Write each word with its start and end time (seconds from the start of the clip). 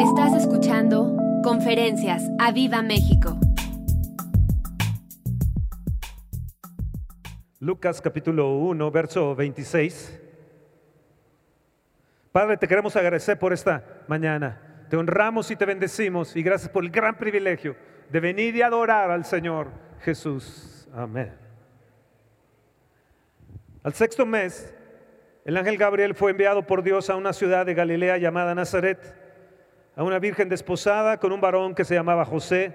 Estás 0.00 0.34
escuchando 0.34 1.16
Conferencias 1.42 2.22
a 2.38 2.52
Viva 2.52 2.82
México. 2.82 3.38
Lucas 7.60 8.02
capítulo 8.02 8.58
1, 8.58 8.90
verso 8.90 9.34
26. 9.34 10.20
Padre, 12.30 12.58
te 12.58 12.68
queremos 12.68 12.94
agradecer 12.94 13.38
por 13.38 13.54
esta 13.54 14.02
mañana. 14.06 14.84
Te 14.90 14.98
honramos 14.98 15.50
y 15.50 15.56
te 15.56 15.64
bendecimos 15.64 16.36
y 16.36 16.42
gracias 16.42 16.70
por 16.70 16.84
el 16.84 16.90
gran 16.90 17.16
privilegio 17.16 17.74
de 18.10 18.20
venir 18.20 18.54
y 18.54 18.60
adorar 18.60 19.10
al 19.10 19.24
Señor 19.24 19.70
Jesús. 20.00 20.88
Amén. 20.94 21.32
Al 23.82 23.94
sexto 23.94 24.26
mes, 24.26 24.74
el 25.46 25.56
ángel 25.56 25.78
Gabriel 25.78 26.14
fue 26.14 26.32
enviado 26.32 26.66
por 26.66 26.82
Dios 26.82 27.08
a 27.08 27.16
una 27.16 27.32
ciudad 27.32 27.64
de 27.64 27.72
Galilea 27.72 28.18
llamada 28.18 28.54
Nazaret, 28.54 29.25
a 29.96 30.04
una 30.04 30.18
virgen 30.18 30.50
desposada 30.50 31.18
con 31.18 31.32
un 31.32 31.40
varón 31.40 31.74
que 31.74 31.84
se 31.84 31.94
llamaba 31.94 32.26
José, 32.26 32.74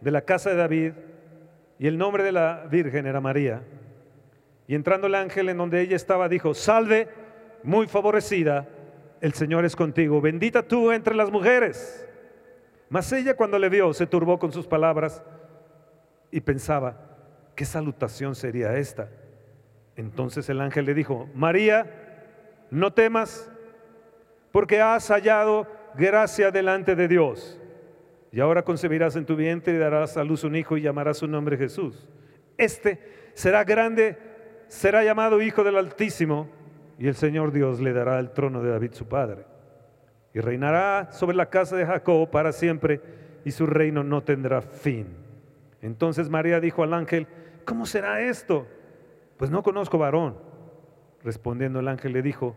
de 0.00 0.10
la 0.10 0.22
casa 0.22 0.50
de 0.50 0.56
David, 0.56 0.92
y 1.78 1.86
el 1.86 1.96
nombre 1.96 2.24
de 2.24 2.32
la 2.32 2.66
virgen 2.68 3.06
era 3.06 3.20
María. 3.20 3.62
Y 4.66 4.74
entrando 4.74 5.06
el 5.06 5.14
ángel 5.14 5.48
en 5.48 5.58
donde 5.58 5.80
ella 5.80 5.94
estaba, 5.94 6.28
dijo, 6.28 6.54
salve, 6.54 7.08
muy 7.62 7.86
favorecida, 7.86 8.68
el 9.20 9.32
Señor 9.32 9.64
es 9.64 9.76
contigo, 9.76 10.20
bendita 10.20 10.62
tú 10.64 10.90
entre 10.90 11.14
las 11.14 11.30
mujeres. 11.30 12.04
Mas 12.88 13.12
ella 13.12 13.36
cuando 13.36 13.58
le 13.58 13.68
vio 13.68 13.94
se 13.94 14.06
turbó 14.06 14.38
con 14.38 14.52
sus 14.52 14.66
palabras 14.66 15.22
y 16.32 16.40
pensaba, 16.40 16.96
¿qué 17.54 17.64
salutación 17.64 18.34
sería 18.34 18.76
esta? 18.76 19.08
Entonces 19.94 20.48
el 20.48 20.60
ángel 20.60 20.84
le 20.84 20.94
dijo, 20.94 21.28
María, 21.32 22.66
no 22.70 22.92
temas, 22.92 23.50
porque 24.50 24.80
has 24.80 25.08
hallado 25.08 25.66
gracia 25.96 26.50
delante 26.50 26.94
de 26.94 27.08
Dios. 27.08 27.60
Y 28.32 28.40
ahora 28.40 28.62
concebirás 28.62 29.16
en 29.16 29.24
tu 29.24 29.36
vientre 29.36 29.74
y 29.74 29.78
darás 29.78 30.16
a 30.16 30.24
luz 30.24 30.44
un 30.44 30.56
hijo 30.56 30.76
y 30.76 30.82
llamarás 30.82 31.18
su 31.18 31.26
nombre 31.26 31.56
Jesús. 31.56 32.08
Este 32.58 33.30
será 33.34 33.64
grande, 33.64 34.18
será 34.68 35.04
llamado 35.04 35.40
Hijo 35.40 35.64
del 35.64 35.76
Altísimo 35.76 36.48
y 36.98 37.08
el 37.08 37.14
Señor 37.14 37.52
Dios 37.52 37.80
le 37.80 37.92
dará 37.92 38.18
el 38.18 38.30
trono 38.30 38.62
de 38.62 38.70
David 38.70 38.92
su 38.92 39.06
padre. 39.06 39.44
Y 40.34 40.40
reinará 40.40 41.12
sobre 41.12 41.36
la 41.36 41.48
casa 41.48 41.76
de 41.76 41.86
Jacob 41.86 42.30
para 42.30 42.52
siempre 42.52 43.00
y 43.44 43.52
su 43.52 43.66
reino 43.66 44.02
no 44.04 44.22
tendrá 44.22 44.60
fin. 44.60 45.06
Entonces 45.80 46.28
María 46.28 46.60
dijo 46.60 46.82
al 46.82 46.94
ángel, 46.94 47.26
¿cómo 47.64 47.86
será 47.86 48.20
esto? 48.20 48.66
Pues 49.36 49.50
no 49.50 49.62
conozco 49.62 49.98
varón. 49.98 50.36
Respondiendo 51.22 51.80
el 51.80 51.88
ángel 51.88 52.12
le 52.12 52.22
dijo, 52.22 52.56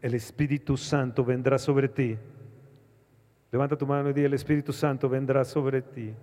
el 0.00 0.14
Espíritu 0.14 0.76
Santo 0.76 1.24
vendrá 1.24 1.58
sobre 1.58 1.88
ti. 1.88 2.18
Levanta 3.52 3.76
tu 3.76 3.86
mano 3.86 4.08
y 4.08 4.14
di, 4.14 4.24
el 4.24 4.32
Espíritu 4.32 4.72
Santo 4.72 5.10
vendrá 5.10 5.44
sobre 5.44 5.82
ti. 5.82 6.14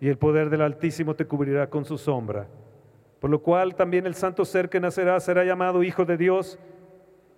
Y 0.00 0.08
el 0.08 0.18
poder 0.18 0.50
del 0.50 0.62
Altísimo 0.62 1.14
te 1.14 1.24
cubrirá 1.24 1.70
con 1.70 1.84
su 1.84 1.96
sombra. 1.96 2.48
Por 3.20 3.30
lo 3.30 3.40
cual 3.40 3.76
también 3.76 4.04
el 4.04 4.16
santo 4.16 4.44
ser 4.44 4.68
que 4.68 4.80
nacerá 4.80 5.18
será 5.20 5.44
llamado 5.44 5.84
Hijo 5.84 6.04
de 6.04 6.16
Dios. 6.16 6.58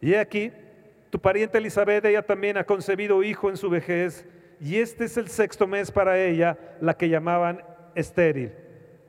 Y 0.00 0.14
aquí, 0.14 0.50
tu 1.10 1.20
pariente 1.20 1.58
Elizabeth, 1.58 2.06
ella 2.06 2.22
también 2.22 2.56
ha 2.56 2.64
concebido 2.64 3.22
hijo 3.22 3.50
en 3.50 3.58
su 3.58 3.68
vejez. 3.68 4.26
Y 4.60 4.76
este 4.76 5.04
es 5.04 5.18
el 5.18 5.28
sexto 5.28 5.66
mes 5.66 5.92
para 5.92 6.18
ella, 6.18 6.58
la 6.80 6.96
que 6.96 7.10
llamaban 7.10 7.62
estéril. 7.94 8.52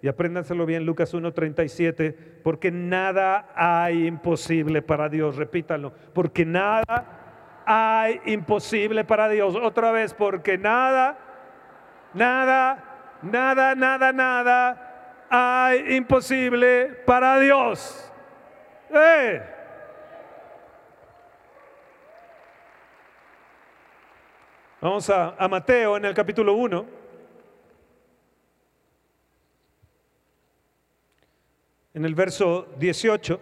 Y 0.02 0.10
apréndanselo 0.10 0.66
bien, 0.66 0.86
Lucas 0.86 1.14
1.37, 1.14 2.16
porque 2.44 2.72
nada 2.72 3.50
hay 3.56 4.06
imposible 4.06 4.82
para 4.82 5.08
Dios. 5.08 5.38
Repítanlo, 5.38 5.94
porque 6.14 6.46
nada 6.46 7.19
hay 7.72 8.20
imposible 8.26 9.04
para 9.04 9.30
Dios. 9.30 9.56
Otra 9.56 9.92
vez, 9.92 10.12
porque 10.16 10.58
nada, 10.58 11.20
nada, 12.16 12.84
nada, 13.22 13.76
nada, 13.76 14.12
nada 14.12 15.28
hay 15.30 15.96
imposible 15.96 16.88
para 17.06 17.40
Dios. 17.40 18.12
¡Eh! 18.90 19.44
Vamos 24.82 25.08
a, 25.12 25.36
a 25.38 25.48
Mateo 25.48 25.96
en 25.98 26.06
el 26.06 26.16
capítulo 26.16 26.54
1. 26.54 27.00
en 32.00 32.06
el 32.06 32.16
verso 32.16 32.68
18, 32.78 33.42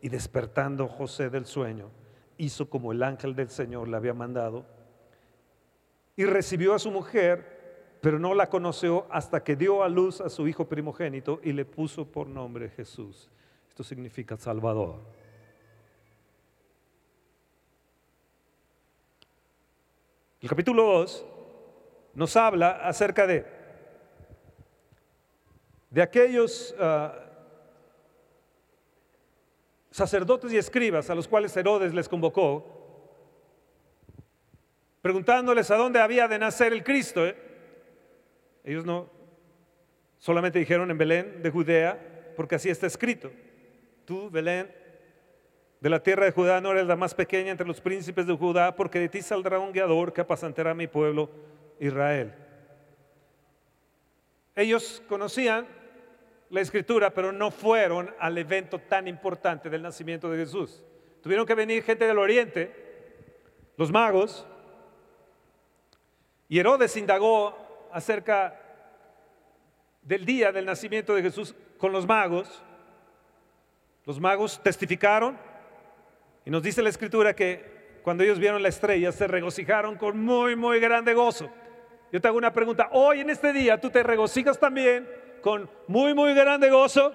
Y 0.00 0.08
despertando 0.08 0.88
José 0.88 1.30
del 1.30 1.46
sueño, 1.46 1.90
hizo 2.38 2.70
como 2.70 2.92
el 2.92 3.02
ángel 3.02 3.34
del 3.34 3.50
Señor 3.50 3.88
le 3.88 3.96
había 3.96 4.14
mandado 4.14 4.64
y 6.16 6.24
recibió 6.24 6.74
a 6.74 6.78
su 6.78 6.90
mujer, 6.90 7.98
pero 8.00 8.18
no 8.18 8.34
la 8.34 8.48
conoció 8.48 9.06
hasta 9.10 9.44
que 9.44 9.56
dio 9.56 9.82
a 9.82 9.88
luz 9.88 10.20
a 10.20 10.30
su 10.30 10.48
hijo 10.48 10.66
primogénito 10.66 11.40
y 11.42 11.52
le 11.52 11.64
puso 11.64 12.06
por 12.06 12.26
nombre 12.26 12.70
Jesús. 12.70 13.30
Esto 13.68 13.82
significa 13.82 14.36
Salvador. 14.36 15.00
El 20.40 20.48
capítulo 20.48 20.84
2 20.84 21.26
nos 22.14 22.36
habla 22.36 22.70
acerca 22.86 23.26
de, 23.26 23.44
de 25.90 26.02
aquellos 26.02 26.74
uh, 26.78 27.29
sacerdotes 29.90 30.52
y 30.52 30.56
escribas 30.56 31.10
a 31.10 31.14
los 31.14 31.26
cuales 31.26 31.56
Herodes 31.56 31.92
les 31.92 32.08
convocó, 32.08 32.78
preguntándoles 35.02 35.70
a 35.70 35.76
dónde 35.76 36.00
había 36.00 36.28
de 36.28 36.38
nacer 36.38 36.72
el 36.72 36.84
Cristo. 36.84 37.26
¿eh? 37.26 37.36
Ellos 38.64 38.84
no 38.84 39.10
solamente 40.18 40.58
dijeron 40.58 40.90
en 40.90 40.98
Belén 40.98 41.42
de 41.42 41.50
Judea, 41.50 42.32
porque 42.36 42.54
así 42.54 42.68
está 42.68 42.86
escrito. 42.86 43.30
Tú, 44.04 44.30
Belén, 44.30 44.70
de 45.80 45.90
la 45.90 46.02
tierra 46.02 46.26
de 46.26 46.32
Judá 46.32 46.60
no 46.60 46.72
eres 46.72 46.86
la 46.86 46.96
más 46.96 47.14
pequeña 47.14 47.50
entre 47.50 47.66
los 47.66 47.80
príncipes 47.80 48.26
de 48.26 48.36
Judá, 48.36 48.76
porque 48.76 49.00
de 49.00 49.08
ti 49.08 49.22
saldrá 49.22 49.58
un 49.58 49.72
guiador 49.72 50.12
que 50.12 50.20
apacentará 50.20 50.72
a 50.72 50.74
mi 50.74 50.86
pueblo 50.86 51.30
Israel. 51.78 52.34
Ellos 54.54 55.02
conocían 55.08 55.66
la 56.50 56.60
escritura, 56.60 57.10
pero 57.10 57.32
no 57.32 57.50
fueron 57.50 58.14
al 58.18 58.36
evento 58.36 58.78
tan 58.78 59.08
importante 59.08 59.70
del 59.70 59.82
nacimiento 59.82 60.30
de 60.30 60.38
Jesús. 60.38 60.82
Tuvieron 61.22 61.46
que 61.46 61.54
venir 61.54 61.82
gente 61.82 62.06
del 62.06 62.18
oriente, 62.18 62.74
los 63.76 63.90
magos, 63.90 64.46
y 66.48 66.58
Herodes 66.58 66.96
indagó 66.96 67.88
acerca 67.92 68.60
del 70.02 70.24
día 70.24 70.50
del 70.50 70.66
nacimiento 70.66 71.14
de 71.14 71.22
Jesús 71.22 71.54
con 71.78 71.92
los 71.92 72.06
magos. 72.06 72.62
Los 74.04 74.18
magos 74.18 74.60
testificaron 74.60 75.38
y 76.44 76.50
nos 76.50 76.62
dice 76.62 76.82
la 76.82 76.88
escritura 76.88 77.36
que 77.36 78.00
cuando 78.02 78.24
ellos 78.24 78.40
vieron 78.40 78.62
la 78.62 78.68
estrella 78.68 79.12
se 79.12 79.28
regocijaron 79.28 79.96
con 79.96 80.18
muy, 80.18 80.56
muy 80.56 80.80
grande 80.80 81.14
gozo. 81.14 81.48
Yo 82.10 82.20
te 82.20 82.26
hago 82.26 82.38
una 82.38 82.52
pregunta, 82.52 82.88
hoy 82.90 83.20
en 83.20 83.30
este 83.30 83.52
día 83.52 83.80
tú 83.80 83.88
te 83.88 84.02
regocijas 84.02 84.58
también 84.58 85.06
con 85.40 85.68
muy, 85.86 86.14
muy 86.14 86.34
grande 86.34 86.70
gozo. 86.70 87.12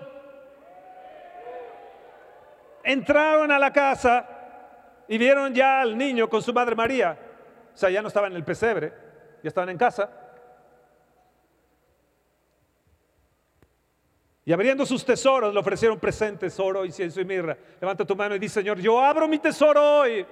Entraron 2.83 3.51
a 3.51 3.59
la 3.59 3.71
casa 3.71 4.27
y 5.07 5.17
vieron 5.17 5.53
ya 5.53 5.81
al 5.81 5.97
niño 5.97 6.29
con 6.29 6.41
su 6.41 6.53
madre 6.53 6.75
María. 6.75 7.17
O 7.73 7.77
sea, 7.77 7.89
ya 7.89 8.01
no 8.01 8.07
estaban 8.07 8.31
en 8.31 8.37
el 8.37 8.43
pesebre, 8.43 8.93
ya 9.43 9.47
estaban 9.47 9.69
en 9.69 9.77
casa. 9.77 10.09
Y 14.45 14.53
abriendo 14.53 14.85
sus 14.85 15.03
tesoros 15.03 15.53
le 15.53 15.59
ofrecieron 15.59 15.99
presentes, 15.99 16.59
oro, 16.59 16.85
incienso 16.85 17.19
y 17.19 17.25
mirra. 17.25 17.57
Levanta 17.81 18.05
tu 18.05 18.15
mano 18.15 18.35
y 18.35 18.39
dice, 18.39 18.61
Señor, 18.61 18.79
yo 18.79 19.03
abro 19.03 19.27
mi 19.27 19.39
tesoro 19.39 19.99
hoy, 19.99 20.25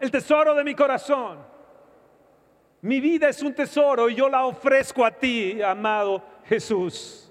el 0.00 0.10
tesoro 0.10 0.54
de 0.54 0.64
mi 0.64 0.74
corazón. 0.74 1.55
Mi 2.86 3.00
vida 3.00 3.28
es 3.28 3.42
un 3.42 3.52
tesoro 3.52 4.08
y 4.08 4.14
yo 4.14 4.28
la 4.28 4.46
ofrezco 4.46 5.04
a 5.04 5.10
ti, 5.10 5.60
amado 5.60 6.22
Jesús. 6.44 7.28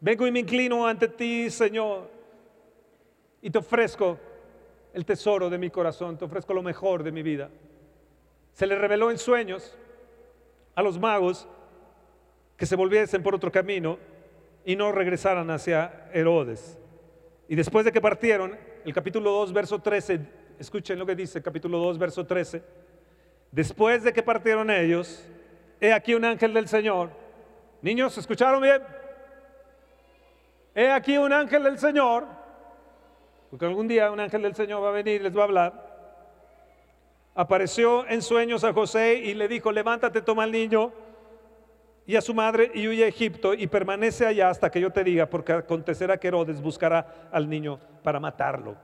Vengo 0.00 0.26
y 0.26 0.32
me 0.32 0.40
inclino 0.40 0.86
ante 0.86 1.06
ti, 1.06 1.50
Señor, 1.50 2.08
y 3.42 3.50
te 3.50 3.58
ofrezco 3.58 4.18
el 4.94 5.04
tesoro 5.04 5.50
de 5.50 5.58
mi 5.58 5.68
corazón, 5.68 6.16
te 6.16 6.24
ofrezco 6.24 6.54
lo 6.54 6.62
mejor 6.62 7.02
de 7.02 7.12
mi 7.12 7.22
vida. 7.22 7.50
Se 8.54 8.66
le 8.66 8.74
reveló 8.78 9.10
en 9.10 9.18
sueños 9.18 9.76
a 10.74 10.80
los 10.80 10.98
magos 10.98 11.46
que 12.56 12.64
se 12.64 12.74
volviesen 12.74 13.22
por 13.22 13.34
otro 13.34 13.52
camino 13.52 13.98
y 14.64 14.76
no 14.76 14.92
regresaran 14.92 15.50
hacia 15.50 16.08
Herodes. 16.14 16.78
Y 17.50 17.54
después 17.54 17.84
de 17.84 17.92
que 17.92 18.00
partieron, 18.00 18.56
el 18.82 18.94
capítulo 18.94 19.30
2, 19.30 19.52
verso 19.52 19.78
13, 19.78 20.20
escuchen 20.58 20.98
lo 20.98 21.04
que 21.04 21.16
dice, 21.16 21.42
capítulo 21.42 21.76
2, 21.76 21.98
verso 21.98 22.24
13, 22.24 22.62
después 23.52 24.02
de 24.02 24.12
que 24.12 24.22
partieron 24.22 24.70
ellos, 24.70 25.24
he 25.80 25.92
aquí 25.92 26.14
un 26.14 26.24
ángel 26.24 26.52
del 26.52 26.66
Señor. 26.66 27.10
Niños, 27.82 28.16
¿escucharon 28.18 28.60
bien? 28.60 28.82
He 30.74 30.90
aquí 30.90 31.18
un 31.18 31.32
ángel 31.32 31.62
del 31.62 31.78
Señor, 31.78 32.24
porque 33.50 33.66
algún 33.66 33.86
día 33.86 34.10
un 34.10 34.18
ángel 34.18 34.42
del 34.42 34.54
Señor 34.54 34.82
va 34.82 34.88
a 34.88 34.92
venir 34.92 35.20
y 35.20 35.24
les 35.24 35.36
va 35.36 35.42
a 35.42 35.44
hablar. 35.44 35.92
Apareció 37.34 38.06
en 38.08 38.22
sueños 38.22 38.64
a 38.64 38.72
José 38.72 39.14
y 39.16 39.34
le 39.34 39.48
dijo, 39.48 39.70
levántate, 39.70 40.22
toma 40.22 40.44
al 40.44 40.52
niño 40.52 40.92
y 42.06 42.16
a 42.16 42.20
su 42.20 42.34
madre 42.34 42.70
y 42.74 42.88
huye 42.88 43.04
a 43.04 43.08
Egipto 43.08 43.54
y 43.54 43.66
permanece 43.66 44.26
allá 44.26 44.50
hasta 44.50 44.70
que 44.70 44.80
yo 44.80 44.90
te 44.90 45.04
diga, 45.04 45.26
porque 45.26 45.52
acontecerá 45.52 46.18
que 46.18 46.28
Herodes 46.28 46.60
buscará 46.60 47.28
al 47.30 47.48
niño 47.48 47.78
para 48.02 48.18
matarlo. 48.18 48.76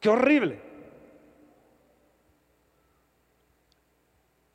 ¡Qué 0.00 0.08
horrible! 0.08 0.67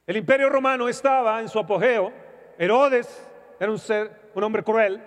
El 0.05 0.17
imperio 0.17 0.50
romano 0.50 0.89
estaba 0.89 1.39
en 1.39 1.47
su 1.47 1.59
apogeo. 1.59 2.11
Herodes 2.57 3.27
era 3.59 3.71
un 3.71 3.79
ser, 3.79 4.31
un 4.33 4.44
hombre 4.44 4.63
cruel. 4.63 5.01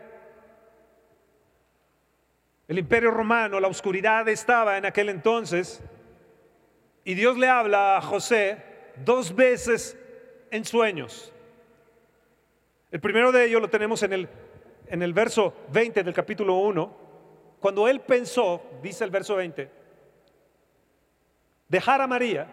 El 2.67 2.79
imperio 2.79 3.11
romano, 3.11 3.61
la 3.61 3.69
oscuridad 3.69 4.27
estaba 4.29 4.79
en 4.79 4.87
aquel 4.87 5.11
entonces. 5.11 5.83
Y 7.05 7.15
Dios 7.15 7.37
le 7.37 7.49
habla 7.49 7.99
a 7.99 8.01
José 8.01 8.63
dos 9.05 9.35
veces 9.35 9.97
en 10.51 10.65
sueños. 10.65 11.33
El 12.91 13.01
primero 13.01 13.31
de 13.33 13.45
ellos 13.45 13.61
lo 13.61 13.69
tenemos 13.69 14.03
en 14.03 14.13
el, 14.13 14.29
en 14.87 15.03
el 15.03 15.13
verso 15.13 15.55
20 15.73 16.03
del 16.03 16.15
capítulo 16.15 16.55
1, 16.55 16.97
cuando 17.61 17.89
él 17.89 18.01
pensó, 18.01 18.63
dice 18.83 19.05
el 19.05 19.11
verso 19.11 19.37
20, 19.37 19.71
dejar 21.69 22.01
a 22.01 22.07
María, 22.07 22.47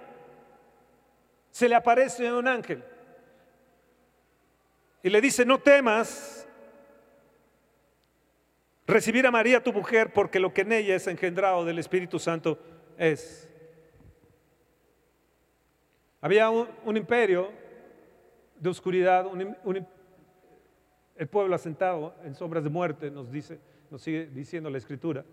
se 1.53 1.69
le 1.69 1.75
aparece 1.75 2.33
un 2.33 2.47
ángel 2.47 2.83
y 5.03 5.09
le 5.11 5.21
dice, 5.21 5.45
no 5.45 5.59
temas 5.59 6.47
recibir 8.87 9.27
a 9.27 9.31
María 9.31 9.61
tu 9.61 9.71
mujer, 9.71 10.11
porque 10.11 10.39
lo 10.39 10.51
que 10.51 10.61
en 10.61 10.71
ella 10.71 10.95
es 10.95 11.05
engendrado 11.05 11.63
del 11.63 11.77
Espíritu 11.77 12.17
Santo 12.17 12.57
es. 12.97 13.47
Había 16.21 16.49
un, 16.49 16.97
imperio 16.97 17.51
de 18.59 18.69
oscuridad, 18.69 19.27
un, 19.27 19.55
un, 19.63 19.87
el 21.15 21.27
pueblo 21.27 21.53
asentado 21.53 22.15
en 22.23 22.33
sombras 22.33 22.63
de 22.63 22.71
muerte, 22.71 23.11
nos 23.11 23.31
dice, 23.31 23.59
nos 23.91 24.01
sigue 24.01 24.25
diciendo 24.25 24.71
la 24.71 24.79
escritura. 24.79 25.23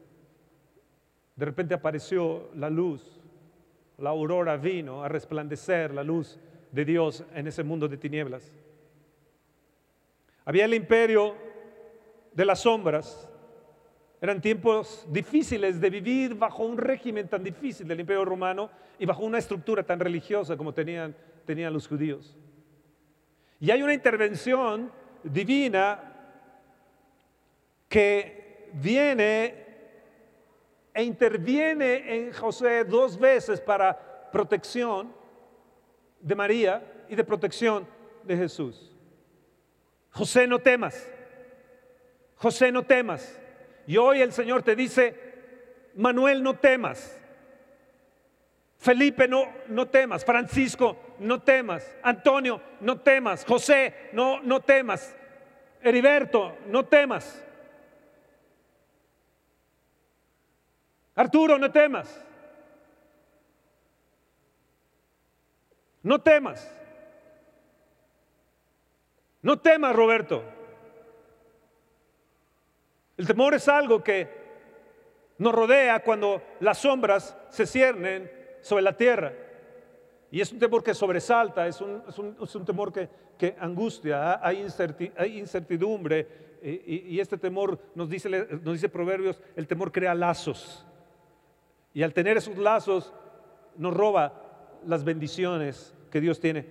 De 1.34 1.46
repente 1.46 1.72
apareció 1.72 2.50
la 2.54 2.68
luz, 2.68 3.19
la 4.00 4.10
aurora 4.10 4.56
vino 4.56 5.04
a 5.04 5.08
resplandecer 5.08 5.92
la 5.92 6.02
luz 6.02 6.38
de 6.72 6.84
Dios 6.84 7.24
en 7.34 7.46
ese 7.46 7.62
mundo 7.62 7.88
de 7.88 7.96
tinieblas. 7.96 8.50
Había 10.44 10.64
el 10.64 10.74
imperio 10.74 11.34
de 12.32 12.44
las 12.44 12.60
sombras. 12.60 13.28
Eran 14.20 14.40
tiempos 14.40 15.06
difíciles 15.10 15.80
de 15.80 15.90
vivir 15.90 16.34
bajo 16.34 16.64
un 16.64 16.76
régimen 16.76 17.28
tan 17.28 17.42
difícil 17.42 17.86
del 17.86 18.00
imperio 18.00 18.24
romano 18.24 18.70
y 18.98 19.06
bajo 19.06 19.24
una 19.24 19.38
estructura 19.38 19.82
tan 19.82 20.00
religiosa 20.00 20.56
como 20.56 20.74
tenían, 20.74 21.14
tenían 21.46 21.72
los 21.72 21.88
judíos. 21.88 22.36
Y 23.60 23.70
hay 23.70 23.82
una 23.82 23.94
intervención 23.94 24.90
divina 25.22 26.00
que 27.88 28.68
viene 28.74 29.59
e 30.94 31.02
interviene 31.02 32.14
en 32.14 32.32
José 32.32 32.84
dos 32.84 33.18
veces 33.18 33.60
para 33.60 34.30
protección 34.30 35.14
de 36.20 36.34
María 36.34 36.82
y 37.08 37.14
de 37.14 37.24
protección 37.24 37.86
de 38.24 38.36
Jesús. 38.36 38.90
José, 40.10 40.46
no 40.46 40.58
temas. 40.58 41.08
José, 42.36 42.72
no 42.72 42.82
temas. 42.82 43.38
Y 43.86 43.96
hoy 43.96 44.20
el 44.20 44.32
Señor 44.32 44.62
te 44.62 44.76
dice, 44.76 45.14
Manuel, 45.94 46.42
no 46.42 46.58
temas. 46.58 47.16
Felipe, 48.78 49.28
no, 49.28 49.44
no 49.68 49.88
temas. 49.88 50.24
Francisco, 50.24 50.96
no 51.18 51.42
temas. 51.42 51.86
Antonio, 52.02 52.60
no 52.80 53.00
temas. 53.00 53.44
José, 53.44 53.94
no, 54.12 54.40
no 54.42 54.60
temas. 54.60 55.14
Heriberto, 55.82 56.56
no 56.66 56.86
temas. 56.86 57.44
Arturo, 61.20 61.58
no 61.58 61.70
temas. 61.70 62.18
No 66.02 66.18
temas. 66.18 66.74
No 69.42 69.58
temas, 69.58 69.94
Roberto. 69.94 70.42
El 73.18 73.26
temor 73.26 73.52
es 73.52 73.68
algo 73.68 74.02
que 74.02 74.30
nos 75.36 75.54
rodea 75.54 76.02
cuando 76.02 76.42
las 76.60 76.78
sombras 76.78 77.36
se 77.50 77.66
ciernen 77.66 78.32
sobre 78.62 78.82
la 78.82 78.96
tierra. 78.96 79.34
Y 80.30 80.40
es 80.40 80.50
un 80.50 80.58
temor 80.58 80.82
que 80.82 80.94
sobresalta, 80.94 81.66
es 81.66 81.82
un, 81.82 82.02
es 82.40 82.54
un, 82.54 82.64
temor 82.64 82.94
que, 82.94 83.10
que 83.36 83.56
angustia, 83.60 84.40
hay, 84.42 84.66
incertidumbre. 85.36 86.48
Y, 86.62 87.14
y, 87.14 87.20
este 87.20 87.36
temor, 87.36 87.78
nos 87.94 88.08
dice, 88.08 88.30
nos 88.62 88.72
dice 88.72 88.88
Proverbios, 88.88 89.38
el 89.54 89.66
temor 89.66 89.92
crea 89.92 90.14
lazos. 90.14 90.86
Y 91.92 92.02
al 92.02 92.14
tener 92.14 92.36
esos 92.36 92.56
lazos, 92.56 93.12
nos 93.76 93.94
roba 93.94 94.32
las 94.86 95.04
bendiciones 95.04 95.94
que 96.10 96.20
Dios 96.20 96.40
tiene 96.40 96.66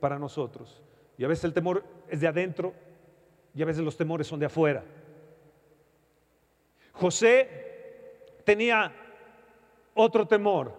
para 0.00 0.18
nosotros. 0.18 0.82
Y 1.16 1.24
a 1.24 1.28
veces 1.28 1.44
el 1.44 1.52
temor 1.52 1.84
es 2.08 2.20
de 2.20 2.28
adentro 2.28 2.74
y 3.54 3.62
a 3.62 3.66
veces 3.66 3.84
los 3.84 3.96
temores 3.96 4.26
son 4.26 4.40
de 4.40 4.46
afuera. 4.46 4.84
José 6.92 7.48
tenía 8.44 8.92
otro 9.94 10.26
temor 10.26 10.76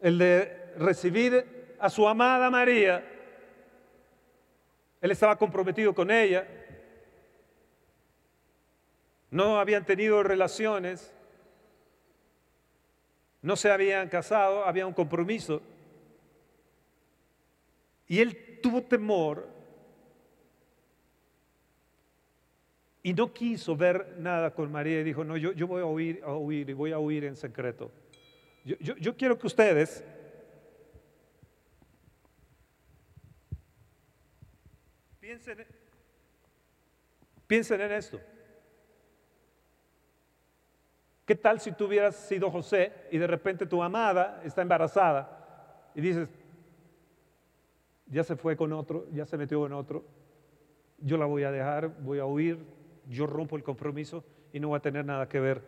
el 0.00 0.18
de 0.18 0.74
recibir 0.76 1.76
a 1.78 1.88
su 1.88 2.06
amada 2.08 2.50
María. 2.50 3.04
Él 5.00 5.10
estaba 5.10 5.36
comprometido 5.36 5.94
con 5.94 6.10
ella. 6.10 6.46
No 9.30 9.58
habían 9.58 9.84
tenido 9.84 10.22
relaciones. 10.22 11.14
No 13.42 13.56
se 13.56 13.70
habían 13.70 14.08
casado, 14.08 14.64
había 14.64 14.86
un 14.86 14.94
compromiso. 14.94 15.60
Y 18.06 18.20
él 18.20 18.60
tuvo 18.62 18.82
temor 18.82 19.48
y 23.02 23.12
no 23.12 23.32
quiso 23.32 23.76
ver 23.76 24.14
nada 24.18 24.54
con 24.54 24.70
María 24.70 25.00
y 25.00 25.04
dijo, 25.04 25.24
no, 25.24 25.36
yo, 25.36 25.52
yo 25.52 25.66
voy 25.66 25.82
a 25.82 25.86
huir, 25.86 26.22
a 26.24 26.36
huir 26.36 26.70
y 26.70 26.72
voy 26.72 26.92
a 26.92 26.98
huir 26.98 27.24
en 27.24 27.34
secreto. 27.34 27.90
Yo, 28.64 29.16
quiero 29.16 29.36
que 29.36 29.48
ustedes 29.48 30.04
piensen, 35.18 35.66
piensen 37.48 37.80
en 37.80 37.92
esto. 37.92 38.20
¿Qué 41.24 41.36
tal 41.36 41.60
si 41.60 41.72
tú 41.72 41.86
hubieras 41.86 42.16
sido 42.16 42.50
José 42.50 42.92
y 43.10 43.18
de 43.18 43.26
repente 43.26 43.66
tu 43.66 43.82
amada 43.82 44.40
está 44.44 44.62
embarazada 44.62 45.90
y 45.94 46.00
dices, 46.00 46.28
ya 48.06 48.24
se 48.24 48.36
fue 48.36 48.56
con 48.56 48.72
otro, 48.72 49.06
ya 49.12 49.24
se 49.24 49.38
metió 49.38 49.60
con 49.60 49.72
otro, 49.72 50.04
yo 50.98 51.16
la 51.16 51.26
voy 51.26 51.44
a 51.44 51.50
dejar, 51.50 51.88
voy 52.00 52.18
a 52.18 52.26
huir, 52.26 52.58
yo 53.08 53.26
rompo 53.26 53.56
el 53.56 53.62
compromiso 53.62 54.24
y 54.52 54.60
no 54.60 54.68
voy 54.68 54.78
a 54.78 54.82
tener 54.82 55.04
nada 55.04 55.28
que 55.28 55.40
ver 55.40 55.62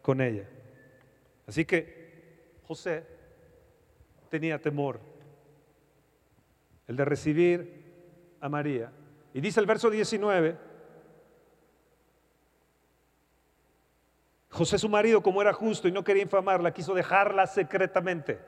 con 0.00 0.20
ella. 0.20 0.48
Así 1.46 1.64
que 1.64 2.58
José 2.66 3.04
tenía 4.30 4.60
temor, 4.60 5.00
el 6.86 6.96
de 6.96 7.04
recibir 7.04 7.84
a 8.40 8.48
María. 8.48 8.92
Y 9.32 9.40
dice 9.40 9.60
el 9.60 9.66
verso 9.66 9.90
19, 9.90 10.56
José 14.54 14.78
su 14.78 14.88
marido, 14.88 15.20
como 15.20 15.42
era 15.42 15.52
justo 15.52 15.88
y 15.88 15.92
no 15.92 16.04
quería 16.04 16.22
infamarla, 16.22 16.72
quiso 16.72 16.94
dejarla 16.94 17.44
secretamente. 17.48 18.38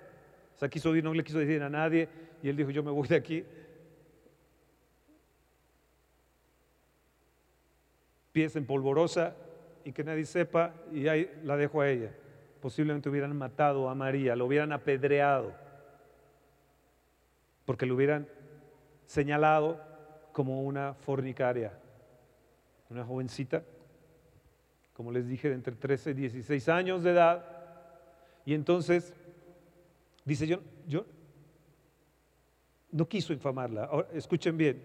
O 0.55 0.57
sea, 0.57 0.69
quiso 0.69 0.95
no 0.95 1.13
le 1.13 1.25
quiso 1.25 1.41
decir 1.41 1.61
a 1.65 1.69
nadie 1.69 2.09
y 2.45 2.49
él 2.49 2.57
dijo, 2.57 2.71
yo 2.71 2.85
me 2.85 2.93
voy 2.93 3.09
de 3.09 3.17
aquí. 3.17 3.45
Pies 8.31 8.55
en 8.55 8.67
polvorosa 8.67 9.35
y 9.83 9.91
que 9.91 10.05
nadie 10.05 10.25
sepa 10.27 10.75
y 10.93 11.09
ahí 11.09 11.29
la 11.43 11.57
dejo 11.57 11.81
a 11.81 11.89
ella. 11.89 12.13
Posiblemente 12.61 13.09
hubieran 13.09 13.37
matado 13.37 13.89
a 13.89 13.95
María, 13.97 14.37
lo 14.37 14.47
hubieran 14.47 14.71
apedreado, 14.71 15.55
porque 17.65 17.85
lo 17.85 17.97
hubieran 17.97 18.29
señalado 19.07 19.81
como 20.31 20.63
una 20.63 20.95
fornicaria, 20.95 21.77
una 22.91 23.05
jovencita 23.05 23.65
como 24.97 25.13
les 25.13 25.29
dije, 25.29 25.51
de 25.51 25.55
entre 25.55 25.75
13 25.75 26.13
y 26.13 26.15
16 26.15 26.69
años 26.71 27.03
de 27.03 27.11
edad. 27.11 27.45
Y 28.47 28.55
entonces 28.55 29.13
dice, 30.25 30.47
yo, 30.47 30.61
yo 30.89 31.05
no 32.93 33.07
quiso 33.07 33.35
infamarla. 33.35 33.91
escuchen 34.15 34.57
bien, 34.57 34.83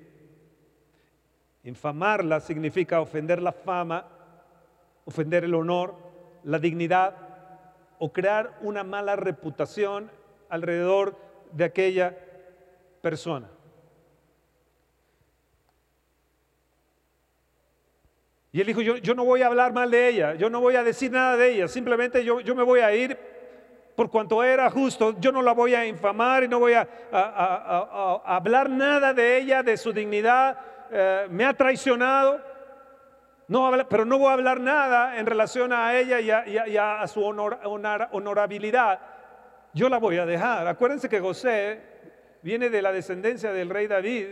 infamarla 1.64 2.42
significa 2.42 3.00
ofender 3.00 3.42
la 3.42 3.54
fama, 3.54 4.06
ofender 5.06 5.46
el 5.46 5.54
honor, 5.54 5.96
la 6.44 6.60
dignidad 6.60 7.16
o 7.98 8.12
crear 8.12 8.60
una 8.62 8.84
mala 8.84 9.16
reputación 9.16 10.12
alrededor 10.50 11.16
de 11.54 11.64
aquella 11.64 12.18
persona. 13.02 13.50
Y 18.52 18.60
él 18.60 18.68
dijo, 18.68 18.82
yo, 18.82 18.98
yo, 18.98 19.16
no 19.16 19.24
voy 19.24 19.42
a 19.42 19.48
hablar 19.48 19.72
mal 19.72 19.90
de 19.90 20.10
ella, 20.10 20.34
yo 20.34 20.50
no 20.50 20.60
voy 20.60 20.76
a 20.76 20.84
decir 20.84 21.12
nada 21.12 21.38
de 21.38 21.54
ella, 21.54 21.68
simplemente 21.70 22.26
yo, 22.26 22.42
yo 22.42 22.54
me 22.54 22.64
voy 22.64 22.82
a 22.82 22.94
ir 22.94 23.18
por 23.96 24.10
cuanto 24.10 24.44
era 24.44 24.70
justo, 24.70 25.16
yo 25.20 25.32
no 25.32 25.42
la 25.42 25.54
voy 25.54 25.74
a 25.74 25.86
infamar 25.86 26.44
y 26.44 26.48
no 26.48 26.60
voy 26.60 26.74
a, 26.74 26.88
hablar 28.26 28.70
nada 28.70 29.14
de 29.14 29.38
ella, 29.38 29.64
de 29.64 29.78
su 29.78 29.94
dignidad, 29.94 30.58
eh, 30.92 31.28
me 31.30 31.46
ha 31.46 31.54
traicionado, 31.54 32.42
no, 33.48 33.72
pero 33.90 34.06
no 34.06 34.18
voy 34.18 34.30
a 34.30 34.34
hablar 34.34 34.60
nada 34.60 35.18
en 35.18 35.26
relación 35.26 35.72
a 35.72 35.98
ella 35.98 36.20
y 36.20 36.78
a, 36.78 37.08
su 37.08 37.24
honor, 37.24 37.60
honorabilidad. 37.64 39.00
Yo 39.74 39.88
la 39.88 40.00
voy 40.00 40.18
a 40.18 40.26
dejar. 40.26 40.68
Acuérdense 40.68 41.08
que 41.08 41.20
José 41.20 41.82
viene 42.42 42.70
de 42.70 42.82
la 42.82 42.92
descendencia 42.92 43.52
del 43.54 43.70
rey 43.70 43.88
David 43.88 44.28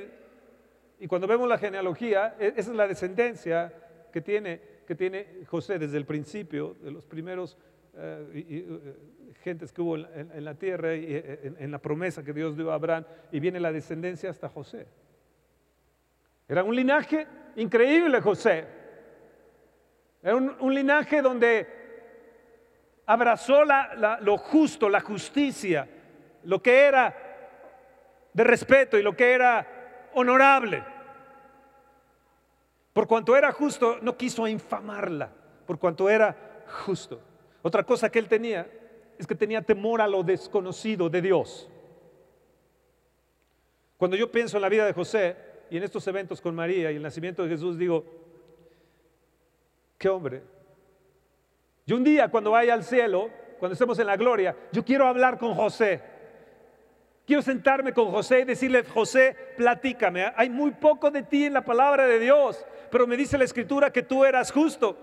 y 1.00 1.08
cuando 1.08 1.28
vemos 1.28 1.48
la 1.48 1.58
genealogía, 1.58 2.36
e, 2.40 2.54
esa 2.58 2.72
es 2.72 2.78
la 2.78 2.88
descendencia 2.88 3.72
que 4.12 4.22
tiene, 4.22 4.62
que 4.88 4.96
tiene 4.96 5.46
José 5.46 5.80
desde 5.80 5.98
el 5.98 6.06
principio, 6.06 6.76
de 6.82 6.92
los 6.92 7.06
primeros 7.06 7.58
eh, 7.96 8.46
eh, 8.50 8.96
gentes 9.44 9.72
que 9.72 9.82
hubo 9.82 9.98
en, 9.98 10.44
la 10.44 10.54
tierra 10.56 10.96
y 10.96 11.06
eh, 11.16 11.54
en, 11.60 11.72
la 11.72 11.80
promesa 11.80 12.24
que 12.24 12.34
Dios 12.34 12.56
dio 12.56 12.72
a 12.72 12.76
Abraham, 12.76 13.06
y 13.32 13.40
viene 13.40 13.60
la 13.60 13.72
descendencia 13.72 14.30
hasta 14.30 14.50
José. 14.50 14.88
Era 16.48 16.64
un 16.64 16.76
linaje 16.76 17.28
increíble 17.56 18.22
José. 18.22 18.66
Era 20.22 20.36
un, 20.36 20.74
linaje 20.74 21.22
donde 21.22 21.68
abrazó 23.06 23.64
lo 24.22 24.38
justo, 24.38 24.90
la 24.90 25.00
justicia, 25.00 25.88
lo 26.44 26.62
que 26.62 26.86
era 26.86 27.16
de 28.34 28.44
respeto 28.44 28.98
y 28.98 29.04
lo 29.04 29.16
que 29.16 29.32
era 29.32 30.10
honorable. 30.14 30.84
Por 32.94 33.08
cuanto 33.08 33.36
era 33.36 33.52
justo, 33.52 33.98
no 34.02 34.18
quiso 34.18 34.48
infamarla, 34.48 35.32
por 35.66 35.78
cuanto 35.80 36.10
era 36.10 36.64
justo. 36.86 37.22
Otra 37.62 37.84
cosa 37.84 38.10
que 38.10 38.20
él 38.20 38.28
tenía 38.28 38.70
es 39.18 39.28
que 39.28 39.36
tenía 39.36 39.62
temor 39.62 40.02
a 40.02 40.08
lo 40.08 40.24
desconocido 40.24 41.10
de 41.10 41.22
Dios. 41.22 41.70
Cuando 43.98 44.16
yo 44.16 44.32
pienso 44.32 44.58
en 44.58 44.62
la 44.62 44.70
vida 44.70 44.86
de 44.86 44.94
José 44.94 45.36
y 45.70 45.78
en 45.78 45.84
estos 45.84 46.08
eventos 46.08 46.40
con 46.40 46.56
María 46.56 46.92
y 46.92 46.96
el 46.96 47.04
nacimiento 47.04 47.44
de 47.44 47.50
Jesús, 47.50 47.78
digo, 47.78 48.06
qué 49.98 50.08
hombre. 50.08 50.42
Yo 51.86 51.98
un 51.98 52.04
día 52.04 52.30
cuando 52.30 52.52
vaya 52.52 52.74
al 52.74 52.84
cielo, 52.84 53.30
cuando 53.60 53.74
estemos 53.74 54.00
en 54.00 54.08
la 54.08 54.16
gloria, 54.16 54.56
yo 54.72 54.86
quiero 54.86 55.06
hablar 55.06 55.38
con 55.38 55.54
José. 55.54 56.02
Quiero 57.30 57.44
sentarme 57.44 57.94
con 57.94 58.10
José 58.10 58.40
y 58.40 58.46
decirle, 58.46 58.84
José, 58.84 59.36
platícame. 59.56 60.34
Hay 60.36 60.50
muy 60.50 60.72
poco 60.72 61.12
de 61.12 61.22
ti 61.22 61.46
en 61.46 61.54
la 61.54 61.64
palabra 61.64 62.08
de 62.08 62.18
Dios 62.18 62.66
pero 62.90 63.08
me 63.08 63.18
dice 63.18 63.38
la 63.38 63.44
escritura 63.44 63.92
que 63.92 64.04
tú 64.04 64.26
eras 64.26 64.52
justo. 64.52 64.98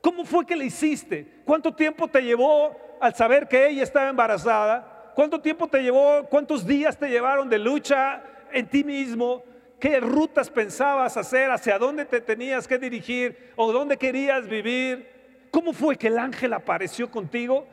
¿Cómo 0.00 0.24
fue 0.24 0.46
que 0.46 0.56
le 0.56 0.66
hiciste? 0.66 1.26
¿Cuánto 1.44 1.74
tiempo 1.74 2.08
te 2.08 2.22
llevó 2.22 2.76
al 3.00 3.14
saber 3.14 3.48
que 3.48 3.68
ella 3.68 3.82
estaba 3.82 4.08
embarazada? 4.08 5.12
¿Cuánto 5.14 5.40
tiempo 5.40 5.66
te 5.66 5.82
llevó? 5.82 6.24
¿Cuántos 6.28 6.66
días 6.66 6.96
te 6.96 7.08
llevaron 7.08 7.48
de 7.48 7.58
lucha 7.58 8.22
en 8.52 8.68
ti 8.68 8.84
mismo? 8.84 9.42
¿Qué 9.80 10.00
rutas 10.00 10.50
pensabas 10.50 11.16
hacer? 11.16 11.50
¿Hacia 11.50 11.78
dónde 11.78 12.04
te 12.04 12.20
tenías 12.20 12.66
que 12.66 12.78
dirigir? 12.78 13.52
¿O 13.56 13.72
dónde 13.72 13.96
querías 13.96 14.48
vivir? 14.48 15.48
¿Cómo 15.50 15.72
fue 15.72 15.96
que 15.96 16.08
el 16.08 16.18
ángel 16.18 16.52
apareció 16.52 17.10
contigo? 17.10 17.66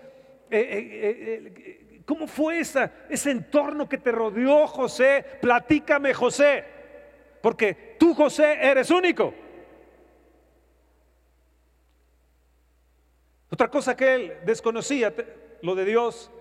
Eh, 0.50 0.60
eh, 0.60 1.54
eh, 1.56 1.85
¿Cómo 2.06 2.28
fue 2.28 2.60
esa, 2.60 2.92
ese 3.10 3.32
entorno 3.32 3.90
que 3.90 3.98
te 3.98 4.12
rodeó, 4.12 4.68
José? 4.68 5.26
Platícame, 5.42 6.14
José 6.14 6.76
porque 7.46 7.96
tú, 8.00 8.16
José, 8.16 8.58
eres 8.60 8.90
único. 8.90 9.32
Otra 13.52 13.68
cosa 13.68 13.96
que 13.96 14.16
él 14.16 14.38
desconocía, 14.44 15.14
lo 15.62 15.76
de 15.76 15.86
Dios, 15.86 16.32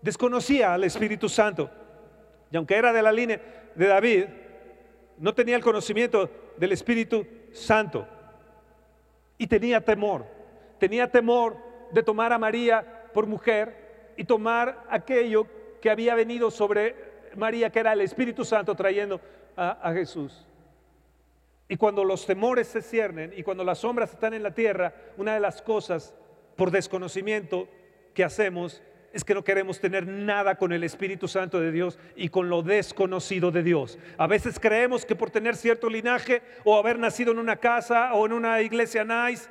desconocía 0.00 0.72
al 0.72 0.84
Espíritu 0.84 1.28
Santo. 1.28 1.70
Y 2.50 2.56
aunque 2.56 2.74
era 2.74 2.90
de 2.90 3.02
la 3.02 3.12
línea 3.12 3.38
de 3.74 3.86
David, 3.86 4.24
no 5.18 5.34
tenía 5.34 5.56
el 5.56 5.62
conocimiento 5.62 6.30
del 6.56 6.72
Espíritu 6.72 7.26
Santo. 7.52 8.08
Y 9.36 9.46
tenía 9.46 9.84
temor. 9.84 10.24
Tenía 10.78 11.10
temor 11.10 11.58
de 11.92 12.02
tomar 12.02 12.32
a 12.32 12.38
María 12.38 13.10
por 13.12 13.26
mujer 13.26 13.76
y 14.20 14.24
tomar 14.24 14.84
aquello 14.90 15.46
que 15.80 15.88
había 15.88 16.14
venido 16.14 16.50
sobre 16.50 16.94
María, 17.36 17.70
que 17.70 17.78
era 17.78 17.94
el 17.94 18.02
Espíritu 18.02 18.44
Santo 18.44 18.74
trayendo 18.74 19.18
a, 19.56 19.92
Jesús. 19.94 20.46
Y 21.70 21.78
cuando 21.78 22.04
los 22.04 22.26
temores 22.26 22.68
se 22.68 22.82
ciernen 22.82 23.32
y 23.34 23.42
cuando 23.42 23.64
las 23.64 23.78
sombras 23.78 24.10
están 24.10 24.34
en 24.34 24.42
la 24.42 24.50
tierra, 24.52 24.92
una 25.16 25.32
de 25.32 25.40
las 25.40 25.62
cosas 25.62 26.12
por 26.54 26.70
desconocimiento 26.70 27.66
que 28.12 28.22
hacemos 28.22 28.82
es 29.14 29.24
que 29.24 29.32
no 29.32 29.42
queremos 29.42 29.80
tener 29.80 30.06
nada 30.06 30.56
con 30.56 30.74
el 30.74 30.84
Espíritu 30.84 31.26
Santo 31.26 31.58
de 31.58 31.72
Dios 31.72 31.98
y 32.14 32.28
con 32.28 32.50
lo 32.50 32.62
desconocido 32.62 33.50
de 33.50 33.62
Dios. 33.62 33.98
A 34.18 34.26
veces 34.26 34.60
creemos 34.60 35.06
que 35.06 35.16
por 35.16 35.30
tener 35.30 35.56
cierto 35.56 35.88
linaje 35.88 36.42
o 36.64 36.76
haber 36.76 36.98
nacido 36.98 37.32
en 37.32 37.38
una 37.38 37.56
casa 37.56 38.12
o 38.12 38.26
en 38.26 38.34
una 38.34 38.60
iglesia 38.60 39.02
nice, 39.02 39.48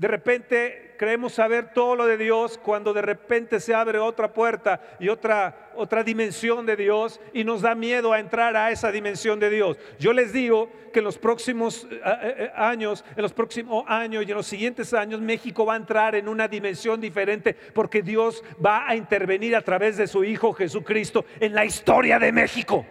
de 0.00 0.08
repente 0.08 0.94
creemos 0.96 1.34
saber 1.34 1.74
todo 1.74 1.94
lo 1.94 2.06
de 2.06 2.16
Dios 2.16 2.56
cuando 2.56 2.94
de 2.94 3.02
repente 3.02 3.60
se 3.60 3.74
abre 3.74 3.98
otra 3.98 4.32
puerta 4.32 4.80
y 4.98 5.10
otra, 5.10 5.72
otra 5.76 6.02
dimensión 6.02 6.64
de 6.64 6.74
Dios 6.74 7.20
y 7.34 7.44
nos 7.44 7.60
da 7.60 7.74
miedo 7.74 8.14
a 8.14 8.18
entrar 8.18 8.56
a 8.56 8.70
esa 8.70 8.90
dimensión 8.90 9.38
de 9.38 9.50
Dios. 9.50 9.76
Yo 9.98 10.14
les 10.14 10.32
digo 10.32 10.70
que 10.90 11.00
en 11.00 11.04
los 11.04 11.18
próximos 11.18 11.86
eh, 11.90 12.00
eh, 12.02 12.34
eh, 12.38 12.50
años, 12.56 13.04
en 13.14 13.20
los 13.20 13.34
próximos 13.34 13.84
años 13.86 14.24
y 14.26 14.30
en 14.30 14.38
los 14.38 14.46
siguientes 14.46 14.94
años 14.94 15.20
México 15.20 15.66
va 15.66 15.74
a 15.74 15.76
entrar 15.76 16.14
en 16.14 16.30
una 16.30 16.48
dimensión 16.48 16.98
diferente 16.98 17.54
porque 17.74 18.00
Dios 18.00 18.42
va 18.64 18.88
a 18.88 18.96
intervenir 18.96 19.54
a 19.54 19.60
través 19.60 19.98
de 19.98 20.06
su 20.06 20.24
Hijo 20.24 20.54
Jesucristo 20.54 21.26
en 21.40 21.54
la 21.54 21.66
historia 21.66 22.18
de 22.18 22.32
México. 22.32 22.86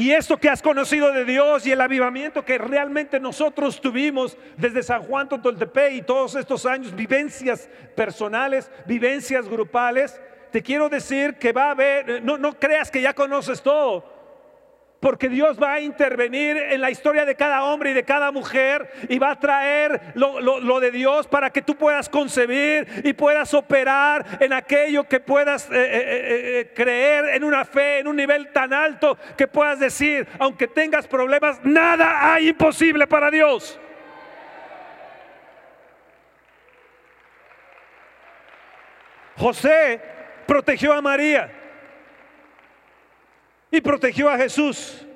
Y 0.00 0.12
esto 0.12 0.38
que 0.38 0.48
has 0.48 0.62
conocido 0.62 1.12
de 1.12 1.26
Dios 1.26 1.66
y 1.66 1.72
el 1.72 1.80
avivamiento 1.82 2.42
que 2.42 2.56
realmente 2.56 3.20
nosotros 3.20 3.82
tuvimos 3.82 4.34
desde 4.56 4.82
San 4.82 5.02
Juan 5.02 5.28
Totoltepe 5.28 5.92
y 5.92 6.00
todos 6.00 6.36
estos 6.36 6.64
años, 6.64 6.96
vivencias 6.96 7.68
personales, 7.94 8.70
vivencias 8.86 9.46
grupales, 9.46 10.18
te 10.52 10.62
quiero 10.62 10.88
decir 10.88 11.34
que 11.34 11.52
va 11.52 11.66
a 11.66 11.70
haber, 11.72 12.24
no, 12.24 12.38
no 12.38 12.58
creas 12.58 12.90
que 12.90 13.02
ya 13.02 13.12
conoces 13.12 13.60
todo 13.60 14.19
porque 15.00 15.30
Dios 15.30 15.58
va 15.60 15.74
a 15.74 15.80
intervenir 15.80 16.56
en 16.56 16.80
la 16.80 16.90
historia 16.90 17.24
de 17.24 17.34
cada 17.34 17.64
hombre 17.64 17.90
y 17.90 17.94
de 17.94 18.04
cada 18.04 18.30
mujer 18.30 18.90
y 19.08 19.18
va 19.18 19.32
a 19.32 19.40
traer 19.40 20.12
lo, 20.14 20.78
de 20.78 20.90
Dios 20.90 21.26
para 21.26 21.50
que 21.50 21.62
tú 21.62 21.74
puedas 21.74 22.08
concebir 22.08 22.86
y 23.02 23.14
puedas 23.14 23.54
operar 23.54 24.38
en 24.40 24.52
aquello 24.52 25.04
que 25.04 25.18
puedas 25.18 25.70
eh, 25.70 25.74
eh, 25.74 26.60
eh, 26.60 26.72
creer 26.74 27.34
en 27.34 27.44
una 27.44 27.64
fe, 27.64 28.00
en 28.00 28.08
un 28.08 28.16
nivel 28.16 28.52
tan 28.52 28.74
alto 28.74 29.16
que 29.36 29.48
puedas 29.48 29.80
decir, 29.80 30.28
aunque 30.38 30.68
tengas 30.68 31.06
problemas, 31.06 31.58
nada 31.64 32.34
hay 32.34 32.48
imposible 32.48 33.06
para 33.06 33.30
Dios. 33.30 33.80
José 39.38 39.98
protegió 40.46 40.92
a 40.92 41.00
María 41.00 41.59
y 43.70 43.80
protegió 43.80 44.28
a 44.28 44.36
Jesús. 44.36 45.06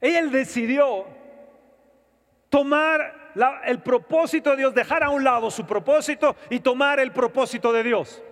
Él 0.00 0.30
decidió 0.30 1.06
tomar 2.48 3.32
el 3.64 3.82
propósito 3.82 4.50
de 4.50 4.56
Dios, 4.56 4.74
dejar 4.74 5.02
a 5.02 5.10
un 5.10 5.24
lado 5.24 5.50
su 5.50 5.66
propósito 5.66 6.36
y 6.48 6.60
tomar 6.60 7.00
el 7.00 7.12
propósito 7.12 7.72
de 7.72 7.82
Dios. 7.82 8.22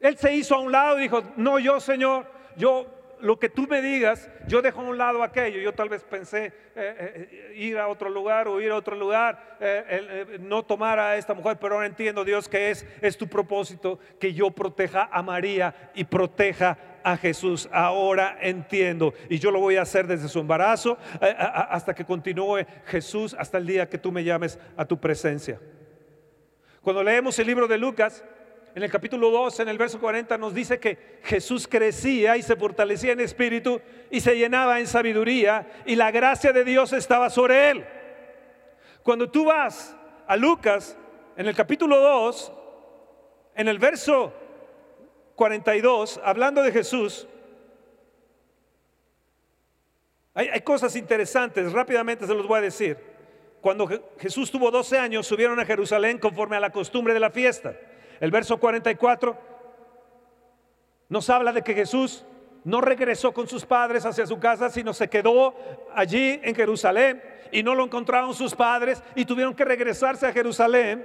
Él 0.00 0.18
se 0.18 0.34
hizo 0.34 0.54
a 0.54 0.60
un 0.60 0.72
lado 0.72 0.98
y 0.98 1.02
dijo, 1.02 1.22
no, 1.36 1.58
yo 1.58 1.78
Señor, 1.78 2.26
yo 2.56 2.86
lo 3.22 3.38
que 3.38 3.48
tú 3.48 3.68
me 3.68 3.80
digas, 3.80 4.28
yo 4.48 4.60
dejo 4.60 4.80
a 4.80 4.84
un 4.84 4.98
lado 4.98 5.22
aquello. 5.22 5.60
Yo 5.60 5.72
tal 5.72 5.88
vez 5.88 6.02
pensé 6.02 6.46
eh, 6.46 6.52
eh, 6.74 7.52
ir 7.56 7.78
a 7.78 7.86
otro 7.86 8.10
lugar 8.10 8.48
o 8.48 8.60
ir 8.60 8.72
a 8.72 8.76
otro 8.76 8.96
lugar, 8.96 9.56
eh, 9.60 10.38
no 10.40 10.64
tomar 10.64 10.98
a 10.98 11.16
esta 11.16 11.32
mujer, 11.32 11.56
pero 11.60 11.76
ahora 11.76 11.86
entiendo, 11.86 12.24
Dios, 12.24 12.48
que 12.48 12.70
es, 12.70 12.84
es 13.00 13.16
tu 13.16 13.28
propósito 13.28 14.00
que 14.18 14.34
yo 14.34 14.50
proteja 14.50 15.08
a 15.10 15.22
María 15.22 15.92
y 15.94 16.02
proteja 16.02 16.76
a 17.04 17.16
Jesús. 17.16 17.68
Ahora 17.72 18.38
entiendo. 18.40 19.14
Y 19.28 19.38
yo 19.38 19.52
lo 19.52 19.60
voy 19.60 19.76
a 19.76 19.82
hacer 19.82 20.08
desde 20.08 20.28
su 20.28 20.40
embarazo 20.40 20.98
hasta 21.20 21.94
que 21.94 22.04
continúe 22.04 22.66
Jesús, 22.86 23.36
hasta 23.38 23.58
el 23.58 23.66
día 23.66 23.88
que 23.88 23.98
tú 23.98 24.10
me 24.10 24.24
llames 24.24 24.58
a 24.76 24.84
tu 24.84 25.00
presencia. 25.00 25.60
Cuando 26.82 27.04
leemos 27.04 27.38
el 27.38 27.46
libro 27.46 27.68
de 27.68 27.78
Lucas, 27.78 28.24
en 28.74 28.82
el 28.82 28.90
capítulo 28.90 29.30
2, 29.30 29.60
en 29.60 29.68
el 29.68 29.76
verso 29.76 30.00
40, 30.00 30.38
nos 30.38 30.54
dice 30.54 30.80
que 30.80 31.18
Jesús 31.24 31.68
crecía 31.68 32.38
y 32.38 32.42
se 32.42 32.56
fortalecía 32.56 33.12
en 33.12 33.20
espíritu 33.20 33.80
y 34.10 34.20
se 34.20 34.34
llenaba 34.36 34.80
en 34.80 34.86
sabiduría 34.86 35.82
y 35.84 35.94
la 35.94 36.10
gracia 36.10 36.52
de 36.52 36.64
Dios 36.64 36.92
estaba 36.94 37.28
sobre 37.28 37.70
él. 37.70 37.84
Cuando 39.02 39.30
tú 39.30 39.44
vas 39.44 39.94
a 40.26 40.36
Lucas, 40.36 40.96
en 41.36 41.46
el 41.48 41.54
capítulo 41.54 42.00
2, 42.00 42.52
en 43.56 43.68
el 43.68 43.78
verso 43.78 44.32
42, 45.36 46.20
hablando 46.24 46.62
de 46.62 46.72
Jesús, 46.72 47.28
hay, 50.32 50.48
hay, 50.48 50.60
cosas 50.62 50.96
interesantes, 50.96 51.72
rápidamente 51.72 52.26
se 52.26 52.32
los 52.32 52.46
voy 52.46 52.58
a 52.58 52.62
decir. 52.62 52.96
Cuando 53.60 53.86
Jesús 54.18 54.50
tuvo 54.50 54.70
12 54.70 54.98
años, 54.98 55.26
subieron 55.26 55.60
a 55.60 55.66
Jerusalén 55.66 56.16
conforme 56.16 56.56
a 56.56 56.60
la 56.60 56.70
costumbre 56.70 57.12
de 57.12 57.20
la 57.20 57.30
fiesta. 57.30 57.76
El 58.22 58.30
verso 58.30 58.56
44 58.56 59.36
nos 61.08 61.28
habla 61.28 61.52
de 61.52 61.62
que 61.62 61.74
Jesús 61.74 62.24
no 62.62 62.80
regresó 62.80 63.34
con 63.34 63.48
sus 63.48 63.66
padres 63.66 64.06
hacia 64.06 64.28
su 64.28 64.38
casa, 64.38 64.70
sino 64.70 64.94
se 64.94 65.10
quedó 65.10 65.56
allí 65.92 66.38
en 66.44 66.54
Jerusalén 66.54 67.20
y 67.50 67.64
no 67.64 67.74
lo 67.74 67.82
encontraron 67.82 68.32
sus 68.32 68.54
padres 68.54 69.02
y 69.16 69.24
tuvieron 69.24 69.56
que 69.56 69.64
regresarse 69.64 70.24
a 70.24 70.32
Jerusalén 70.32 71.04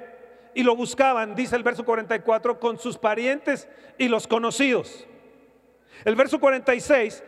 y 0.53 0.61
lo 0.61 0.75
buscaban, 0.75 1.33
dice 1.33 1.55
el 1.55 1.63
verso 1.63 1.83
44, 1.83 2.59
con 2.59 2.77
sus 2.77 2.99
parientes 2.99 3.67
y 3.97 4.09
los 4.09 4.27
conocidos. 4.27 5.07
El 6.05 6.15
verso 6.15 6.39
46 6.39 7.23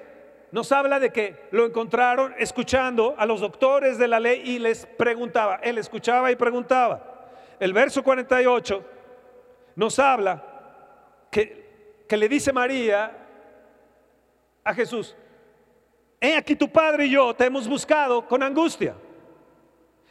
nos 0.51 0.72
habla 0.72 1.00
de 1.00 1.12
que 1.12 1.48
lo 1.50 1.65
encontraron 1.65 2.36
escuchando 2.38 3.15
a 3.17 3.25
los 3.25 3.41
doctores 3.41 3.98
de 3.98 4.08
la 4.08 4.19
ley 4.19 4.43
y 4.46 4.60
les 4.60 4.86
preguntaba. 4.86 5.60
Él 5.63 5.79
escuchaba 5.79 6.31
y 6.31 6.36
preguntaba. 6.36 7.31
El 7.60 7.74
verso 7.74 8.03
48 8.03 8.99
nos 9.79 9.98
habla 9.98 10.43
que, 11.31 12.03
que 12.05 12.17
le 12.17 12.27
dice 12.27 12.51
María 12.51 13.15
a 14.62 14.74
Jesús, 14.74 15.15
he 16.19 16.36
aquí 16.36 16.53
tu 16.53 16.69
padre 16.69 17.05
y 17.05 17.12
yo 17.12 17.33
te 17.33 17.45
hemos 17.45 17.65
buscado 17.65 18.27
con 18.27 18.43
angustia. 18.43 18.93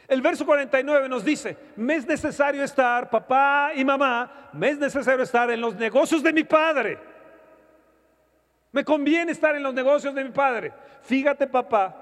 El 0.07 0.23
verso 0.23 0.43
49 0.43 1.07
nos 1.07 1.23
dice, 1.23 1.55
me 1.75 1.97
es 1.97 2.07
necesario 2.07 2.63
estar, 2.63 3.11
papá 3.11 3.71
y 3.75 3.85
mamá, 3.85 4.49
me 4.53 4.69
es 4.69 4.79
necesario 4.79 5.21
estar 5.21 5.51
en 5.51 5.61
los 5.61 5.75
negocios 5.75 6.23
de 6.23 6.33
mi 6.33 6.43
padre. 6.43 6.97
Me 8.71 8.83
conviene 8.83 9.33
estar 9.33 9.55
en 9.55 9.61
los 9.61 9.75
negocios 9.75 10.15
de 10.15 10.23
mi 10.23 10.31
padre. 10.31 10.73
Fíjate, 11.03 11.45
papá, 11.45 11.95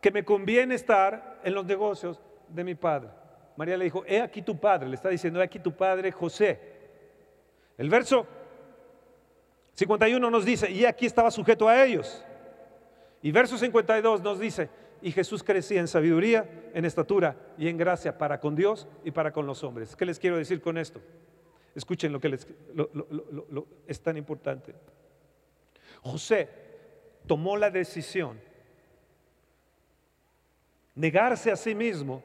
que 0.00 0.10
me 0.10 0.24
conviene 0.24 0.76
estar 0.76 1.40
en 1.44 1.52
los 1.52 1.66
negocios 1.66 2.18
de 2.48 2.64
mi 2.64 2.74
padre. 2.74 3.10
María 3.56 3.76
le 3.76 3.84
dijo, 3.84 4.04
he 4.06 4.20
aquí 4.20 4.42
tu 4.42 4.58
padre, 4.58 4.88
le 4.88 4.96
está 4.96 5.08
diciendo, 5.08 5.40
he 5.40 5.44
aquí 5.44 5.58
tu 5.58 5.72
padre 5.72 6.10
José. 6.10 6.60
El 7.78 7.88
verso 7.88 8.26
51 9.74 10.30
nos 10.30 10.44
dice, 10.44 10.70
y 10.70 10.84
aquí 10.84 11.06
estaba 11.06 11.30
sujeto 11.30 11.68
a 11.68 11.84
ellos. 11.84 12.24
Y 13.22 13.32
verso 13.32 13.56
52 13.56 14.22
nos 14.22 14.38
dice, 14.38 14.68
y 15.02 15.12
Jesús 15.12 15.42
crecía 15.42 15.80
en 15.80 15.88
sabiduría, 15.88 16.48
en 16.72 16.84
estatura 16.84 17.36
y 17.58 17.68
en 17.68 17.76
gracia 17.76 18.16
para 18.16 18.40
con 18.40 18.54
Dios 18.54 18.88
y 19.04 19.10
para 19.10 19.32
con 19.32 19.46
los 19.46 19.62
hombres. 19.62 19.94
¿Qué 19.96 20.04
les 20.04 20.18
quiero 20.18 20.36
decir 20.36 20.60
con 20.60 20.78
esto? 20.78 21.00
Escuchen 21.74 22.12
lo 22.12 22.20
que 22.20 22.28
les, 22.28 22.46
es 23.86 24.00
tan 24.00 24.16
importante. 24.16 24.74
José 26.02 26.48
tomó 27.26 27.56
la 27.56 27.70
decisión 27.70 28.40
negarse 30.94 31.50
a 31.50 31.56
sí 31.56 31.74
mismo 31.74 32.22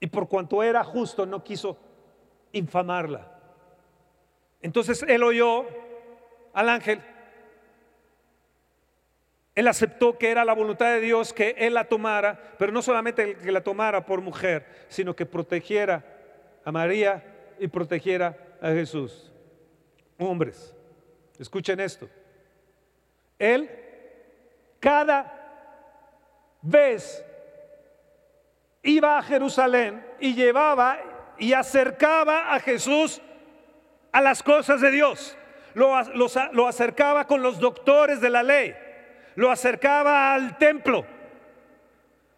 y 0.00 0.06
por 0.08 0.28
cuanto 0.28 0.62
era 0.62 0.84
justo 0.84 1.26
no 1.26 1.42
quiso 1.42 1.76
infamarla. 2.52 3.32
Entonces 4.60 5.04
él 5.06 5.22
oyó 5.22 5.66
al 6.52 6.68
ángel. 6.68 7.00
Él 9.54 9.68
aceptó 9.68 10.18
que 10.18 10.30
era 10.30 10.44
la 10.44 10.52
voluntad 10.52 10.92
de 10.92 11.00
Dios 11.00 11.32
que 11.32 11.54
él 11.58 11.74
la 11.74 11.84
tomara, 11.84 12.54
pero 12.58 12.72
no 12.72 12.82
solamente 12.82 13.36
que 13.36 13.52
la 13.52 13.62
tomara 13.62 14.04
por 14.04 14.20
mujer, 14.20 14.66
sino 14.88 15.16
que 15.16 15.24
protegiera 15.24 16.04
a 16.64 16.72
María 16.72 17.54
y 17.58 17.68
protegiera 17.68 18.36
a 18.60 18.68
Jesús. 18.68 19.32
Hombres, 20.18 20.74
escuchen 21.38 21.80
esto. 21.80 22.08
Él 23.38 23.70
cada 24.80 25.32
vez 26.60 27.24
iba 28.86 29.18
a 29.18 29.22
Jerusalén 29.22 30.06
y 30.20 30.34
llevaba 30.34 30.98
y 31.38 31.52
acercaba 31.52 32.54
a 32.54 32.60
Jesús 32.60 33.20
a 34.12 34.20
las 34.20 34.42
cosas 34.42 34.80
de 34.80 34.90
Dios. 34.90 35.36
Lo, 35.74 35.94
acercaba 36.66 37.26
con 37.26 37.42
los 37.42 37.58
doctores 37.58 38.20
de 38.20 38.30
la 38.30 38.42
ley. 38.42 38.74
Lo 39.34 39.50
acercaba 39.50 40.32
al 40.32 40.56
templo. 40.56 41.04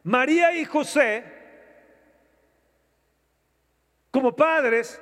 María 0.03 0.57
y 0.57 0.65
José, 0.65 1.23
como 4.11 4.35
padres, 4.35 5.01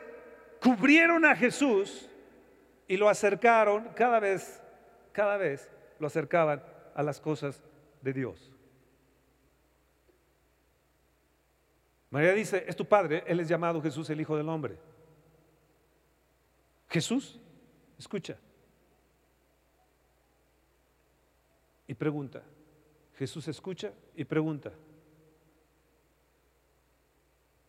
cubrieron 0.61 1.25
a 1.25 1.35
Jesús 1.35 2.11
y 2.89 2.97
lo 2.97 3.09
acercaron 3.09 3.89
cada 3.95 4.21
vez, 4.21 4.61
cada 5.13 5.37
vez 5.37 5.71
lo 5.99 6.09
acercaban 6.09 6.63
a 6.95 7.03
las 7.03 7.21
cosas 7.21 7.63
de 8.03 8.13
Dios. 8.13 8.56
María 12.11 12.33
dice, 12.33 12.65
es 12.67 12.77
tu 12.77 12.87
padre, 12.87 13.25
él 13.27 13.41
es 13.41 13.49
llamado 13.49 13.83
Jesús 13.83 14.09
el 14.11 14.21
Hijo 14.21 14.37
del 14.37 14.49
Hombre. 14.49 14.79
Jesús, 16.89 17.39
escucha. 17.99 18.37
Y 21.87 21.95
pregunta. 21.95 22.43
Jesús 23.15 23.49
escucha 23.49 23.93
y 24.15 24.25
pregunta. 24.25 24.73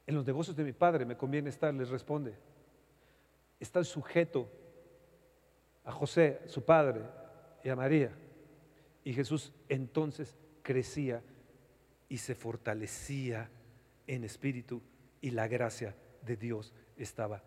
En 0.06 0.16
los 0.16 0.26
negocios 0.26 0.56
de 0.56 0.64
mi 0.64 0.74
padre 0.74 1.06
me 1.06 1.18
conviene 1.18 1.50
estar, 1.50 1.74
les 1.74 1.90
responde. 1.90 2.34
Está 3.60 3.84
sujeto 3.84 4.50
a 5.84 5.92
José, 5.92 6.42
su 6.48 6.64
padre, 6.64 7.02
y 7.64 7.70
a 7.70 7.76
María. 7.76 8.12
Y 9.04 9.14
Jesús 9.14 9.52
entonces 9.68 10.36
crecía 10.62 11.22
y 12.08 12.18
se 12.18 12.36
fortalecía 12.36 13.50
en 14.08 14.24
espíritu 14.24 14.82
y 15.22 15.32
la 15.32 15.48
gracia 15.48 15.96
de 16.22 16.38
Dios 16.38 16.74
estaba 16.98 17.44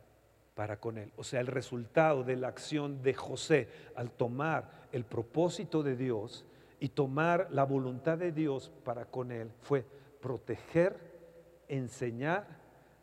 para 0.55 0.79
con 0.79 0.99
él. 0.99 1.13
O 1.17 1.25
sea, 1.25 1.41
el 1.41 1.47
resultado 1.47 2.23
de 2.23 2.37
la 2.37 2.49
acción 2.49 3.03
de 3.03 3.15
José 3.15 3.69
al 3.95 4.11
tomar 4.11 4.89
el 4.93 5.05
propósito 5.05 5.83
de 5.83 5.97
Dios 5.97 6.45
y 6.79 6.91
tomar 6.91 7.49
la 7.51 7.65
voluntad 7.65 8.19
de 8.19 8.33
Dios 8.33 8.71
para 8.85 9.07
con 9.07 9.33
él 9.33 9.51
fue 9.63 9.85
proteger, 10.21 10.99
enseñar 11.69 12.60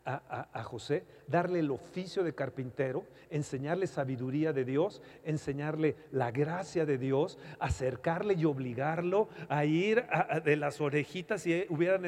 a, 0.08 0.62
José, 0.62 1.04
darle 1.26 1.60
el 1.60 1.70
oficio 1.70 2.24
de 2.24 2.34
carpintero, 2.34 3.04
enseñarle 3.30 3.86
sabiduría 3.86 4.52
de 4.54 4.64
Dios, 4.64 5.02
enseñarle 5.24 5.96
la 6.10 6.30
gracia 6.30 6.86
de 6.86 6.96
Dios, 6.96 7.38
acercarle 7.58 8.34
y 8.34 8.46
obligarlo 8.46 9.28
a 9.48 9.66
ir 9.66 10.06
de 10.44 10.56
las 10.56 10.80
orejitas, 10.80 11.42
si 11.42 11.66
hubiera 11.68 12.00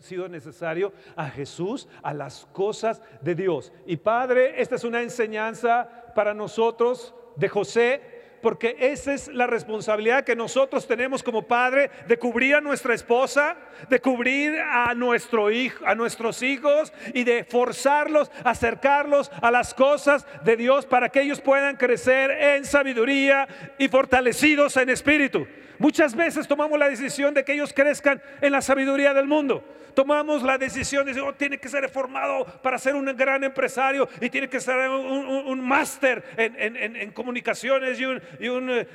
sido 0.00 0.28
necesario, 0.28 0.92
a 1.14 1.28
Jesús, 1.28 1.88
a 2.02 2.14
las 2.14 2.46
cosas 2.52 3.02
de 3.20 3.34
Dios. 3.34 3.72
Y 3.86 3.98
Padre, 3.98 4.60
esta 4.60 4.76
es 4.76 4.84
una 4.84 5.02
enseñanza 5.02 6.12
para 6.14 6.32
nosotros 6.32 7.14
de 7.36 7.48
José 7.48 8.21
Porque 8.42 8.76
esa 8.78 9.14
es 9.14 9.28
la 9.28 9.46
responsabilidad 9.46 10.24
que 10.24 10.36
nosotros 10.36 10.86
tenemos 10.86 11.22
como 11.22 11.46
padre 11.46 11.90
de 12.08 12.18
cubrir 12.18 12.56
a 12.56 12.60
nuestra 12.60 12.92
esposa, 12.92 13.56
de 13.88 14.00
cubrir 14.00 14.58
a 14.58 14.92
nuestro 14.94 15.50
hijo, 15.50 15.86
a 15.86 15.94
nuestros 15.94 16.42
hijos 16.42 16.92
y 17.14 17.24
de 17.24 17.44
forzarlos, 17.44 18.30
acercarlos 18.44 19.30
a 19.40 19.50
las 19.50 19.72
cosas 19.72 20.26
de 20.44 20.56
Dios 20.56 20.86
para 20.86 21.08
que 21.08 21.22
ellos 21.22 21.40
puedan 21.40 21.76
crecer 21.76 22.30
en 22.30 22.64
sabiduría 22.64 23.46
y 23.78 23.88
fortalecidos 23.88 24.76
en 24.76 24.90
espíritu. 24.90 25.46
Muchas 25.82 26.14
veces 26.14 26.46
tomamos 26.46 26.78
la 26.78 26.88
decisión 26.88 27.34
de 27.34 27.44
que 27.44 27.54
ellos 27.54 27.72
crezcan 27.72 28.22
en 28.40 28.52
la 28.52 28.62
sabiduría 28.62 29.12
del 29.12 29.26
mundo. 29.26 29.64
Tomamos 29.94 30.44
la 30.44 30.56
decisión 30.56 31.04
de 31.04 31.10
decir, 31.10 31.26
oh, 31.26 31.34
tiene 31.34 31.58
que 31.58 31.68
ser 31.68 31.88
formado 31.88 32.44
para 32.62 32.78
ser 32.78 32.94
un 32.94 33.06
gran 33.16 33.42
empresario 33.42 34.08
y 34.20 34.30
tiene 34.30 34.48
que 34.48 34.60
ser 34.60 34.88
un, 34.88 35.60
máster 35.60 36.22
en, 36.36 37.10
comunicaciones 37.10 37.98
y, 37.98 38.04
eh, 38.04 38.20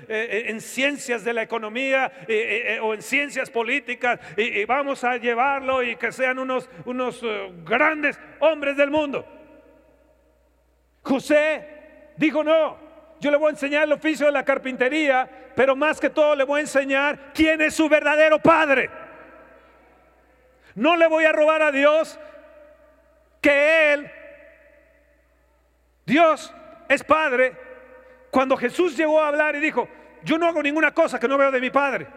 eh, 0.07 0.43
en 0.47 0.61
ciencias 0.61 1.25
de 1.25 1.33
la 1.33 1.41
economía 1.41 2.09
eh, 2.25 2.79
o 2.81 2.93
en 2.93 3.01
ciencias 3.01 3.49
políticas 3.49 4.21
y, 4.37 4.63
vamos 4.63 5.03
a 5.03 5.17
llevarlo 5.17 5.83
y 5.83 5.97
que 5.97 6.13
sean 6.13 6.39
unos, 6.39 6.69
unos 6.85 7.21
grandes 7.65 8.17
hombres 8.39 8.77
del 8.77 8.91
mundo. 8.91 9.25
José 11.01 12.13
dijo 12.15 12.45
no, 12.45 12.86
yo 13.19 13.31
le 13.31 13.37
voy 13.37 13.47
a 13.47 13.51
enseñar 13.51 13.83
el 13.83 13.93
oficio 13.93 14.25
de 14.25 14.31
la 14.31 14.45
carpintería, 14.45 15.29
pero 15.55 15.75
más 15.75 15.99
que 15.99 16.09
todo 16.09 16.35
le 16.35 16.43
voy 16.43 16.59
a 16.59 16.61
enseñar 16.61 17.31
quién 17.33 17.61
es 17.61 17.73
su 17.73 17.89
verdadero 17.89 18.39
padre. 18.39 18.89
No 20.75 20.95
le 20.95 21.07
voy 21.07 21.25
a 21.25 21.31
robar 21.31 21.63
a 21.63 21.71
Dios 21.71 22.19
que 23.41 23.93
Él, 23.93 24.11
Dios 26.05 26.53
es 26.87 27.03
Padre. 27.03 27.55
Cuando 28.29 28.55
Jesús 28.55 28.95
llegó 28.95 29.19
a 29.19 29.29
hablar 29.29 29.55
y 29.55 29.59
dijo, 29.59 29.89
yo 30.23 30.37
no 30.37 30.47
hago 30.47 30.61
ninguna 30.61 30.93
cosa 30.93 31.19
que 31.19 31.27
no 31.27 31.37
veo 31.37 31.51
de 31.51 31.59
mi 31.59 31.69
Padre. 31.69 32.07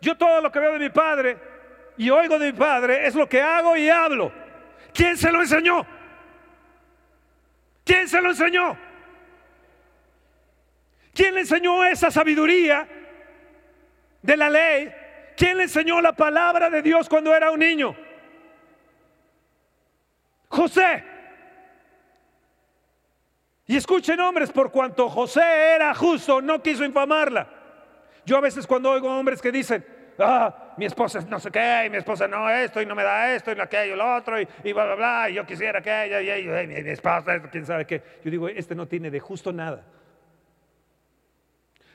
Yo 0.00 0.16
todo 0.16 0.40
lo 0.40 0.52
que 0.52 0.58
veo 0.58 0.72
de 0.72 0.78
mi 0.78 0.90
Padre 0.90 1.36
y 1.96 2.08
oigo 2.10 2.38
de 2.38 2.52
mi 2.52 2.58
Padre 2.58 3.06
es 3.06 3.14
lo 3.14 3.28
que 3.28 3.42
hago 3.42 3.76
y 3.76 3.88
hablo. 3.90 4.32
¿Quién 4.94 5.16
se 5.16 5.32
lo 5.32 5.40
enseñó? 5.40 5.84
¿Quién 7.84 8.08
se 8.08 8.20
lo 8.20 8.30
enseñó? 8.30 8.76
¿Quién 11.12 11.34
le 11.34 11.40
enseñó 11.40 11.84
esa 11.84 12.10
sabiduría 12.10 12.86
de 14.22 14.36
la 14.36 14.48
ley? 14.48 14.92
¿Quién 15.36 15.56
le 15.56 15.64
enseñó 15.64 16.00
la 16.00 16.12
palabra 16.12 16.70
de 16.70 16.82
Dios 16.82 17.08
cuando 17.08 17.34
era 17.34 17.50
un 17.50 17.60
niño? 17.60 17.96
José. 20.48 21.04
Y 23.66 23.76
escuchen 23.76 24.18
hombres, 24.20 24.50
por 24.50 24.70
cuanto 24.70 25.08
José 25.08 25.74
era 25.76 25.94
justo, 25.94 26.42
no 26.42 26.60
quiso 26.60 26.84
infamarla. 26.84 27.48
Yo 28.26 28.36
a 28.36 28.40
veces 28.40 28.66
cuando 28.66 28.90
oigo 28.90 29.08
hombres 29.16 29.40
que 29.40 29.52
dicen, 29.52 29.84
ah, 30.18 30.74
mi 30.76 30.84
esposa 30.84 31.20
no 31.28 31.38
sé 31.38 31.50
qué, 31.50 31.84
y 31.86 31.90
mi 31.90 31.96
esposa 31.96 32.26
no 32.26 32.50
esto, 32.50 32.82
y 32.82 32.86
no 32.86 32.94
me 32.94 33.04
da 33.04 33.32
esto, 33.32 33.52
y 33.52 33.60
aquello, 33.60 33.96
lo 33.96 34.16
otro, 34.16 34.40
y, 34.40 34.72
bla, 34.72 34.84
bla, 34.86 34.94
bla, 34.94 35.30
y 35.30 35.34
yo 35.34 35.46
quisiera 35.46 35.80
que 35.80 36.04
ella, 36.04 36.36
y, 36.36 36.66
mi, 36.66 36.82
mi 36.82 36.90
esposa, 36.90 37.40
quién 37.50 37.64
sabe 37.64 37.86
qué. 37.86 38.02
Yo 38.24 38.30
digo, 38.30 38.48
este 38.48 38.74
no 38.74 38.86
tiene 38.86 39.10
de 39.10 39.20
justo 39.20 39.52
nada. 39.52 39.84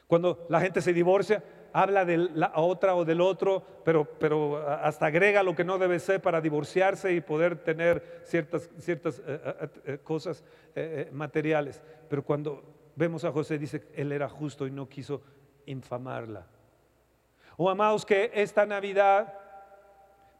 Cuando 0.07 0.45
la 0.49 0.61
gente 0.61 0.81
se 0.81 0.93
divorcia, 0.93 1.43
habla 1.73 2.05
de 2.05 2.17
la 2.17 2.53
otra 2.55 2.95
o 2.95 3.03
del 3.03 3.19
otro, 3.19 3.61
pero, 3.83 4.05
pero 4.05 4.65
hasta 4.65 5.07
agrega 5.07 5.43
lo 5.43 5.55
que 5.55 5.63
no 5.63 5.77
debe 5.77 5.99
ser 5.99 6.21
para 6.21 6.39
divorciarse 6.39 7.13
y 7.13 7.21
poder 7.21 7.57
tener 7.57 8.21
ciertas, 8.23 8.69
ciertas 8.77 9.19
eh, 9.19 9.23
eh, 9.43 9.69
eh, 9.85 9.97
cosas 10.03 10.43
materiales. 11.11 11.81
Pero 12.07 12.23
cuando 12.23 12.63
vemos 12.95 13.25
a 13.25 13.31
José, 13.31 13.57
dice, 13.57 13.83
él 13.93 14.11
era 14.11 14.29
justo 14.29 14.67
y 14.67 14.71
no 14.71 14.87
quiso 14.87 15.21
infamarla. 15.65 16.45
O 17.57 17.65
oh, 17.65 17.69
amados, 17.69 18.05
que 18.05 18.31
esta 18.33 18.65
Navidad 18.65 19.33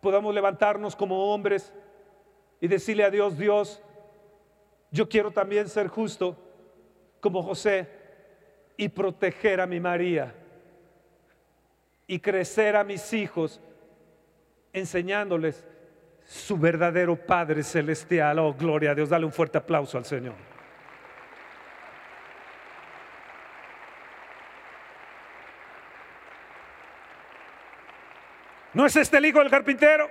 podamos 0.02 0.34
levantarnos 0.34 0.96
como 0.96 1.34
hombres 1.34 1.74
y 2.62 2.68
decirle 2.68 3.04
a 3.04 3.10
Dios, 3.10 3.38
Dios, 3.38 3.82
yo 4.92 5.10
quiero 5.10 5.32
también 5.32 5.68
ser 5.68 5.88
justo 5.88 6.38
como 7.20 7.44
José 7.44 7.90
y 8.78 8.90
proteger 8.90 9.62
a 9.62 9.66
mi 9.66 9.80
María 9.80 10.34
y 12.08 12.20
crecer 12.20 12.76
a 12.76 12.84
mis 12.84 13.14
hijos 13.14 13.62
enseñándoles 14.74 15.64
su 16.26 16.58
verdadero 16.58 17.16
Padre 17.16 17.64
Celestial. 17.64 18.40
Oh, 18.40 18.54
gloria 18.54 18.92
a 18.92 18.96
Dios. 18.96 19.10
Dale 19.10 19.26
un 19.26 19.32
fuerte 19.32 19.58
aplauso 19.58 19.98
al 19.98 20.06
Señor. 20.06 20.36
¿No 28.74 28.86
es 28.86 28.96
este 28.98 29.18
el 29.18 29.26
hijo 29.26 29.40
del 29.40 29.50
carpintero? 29.50 30.10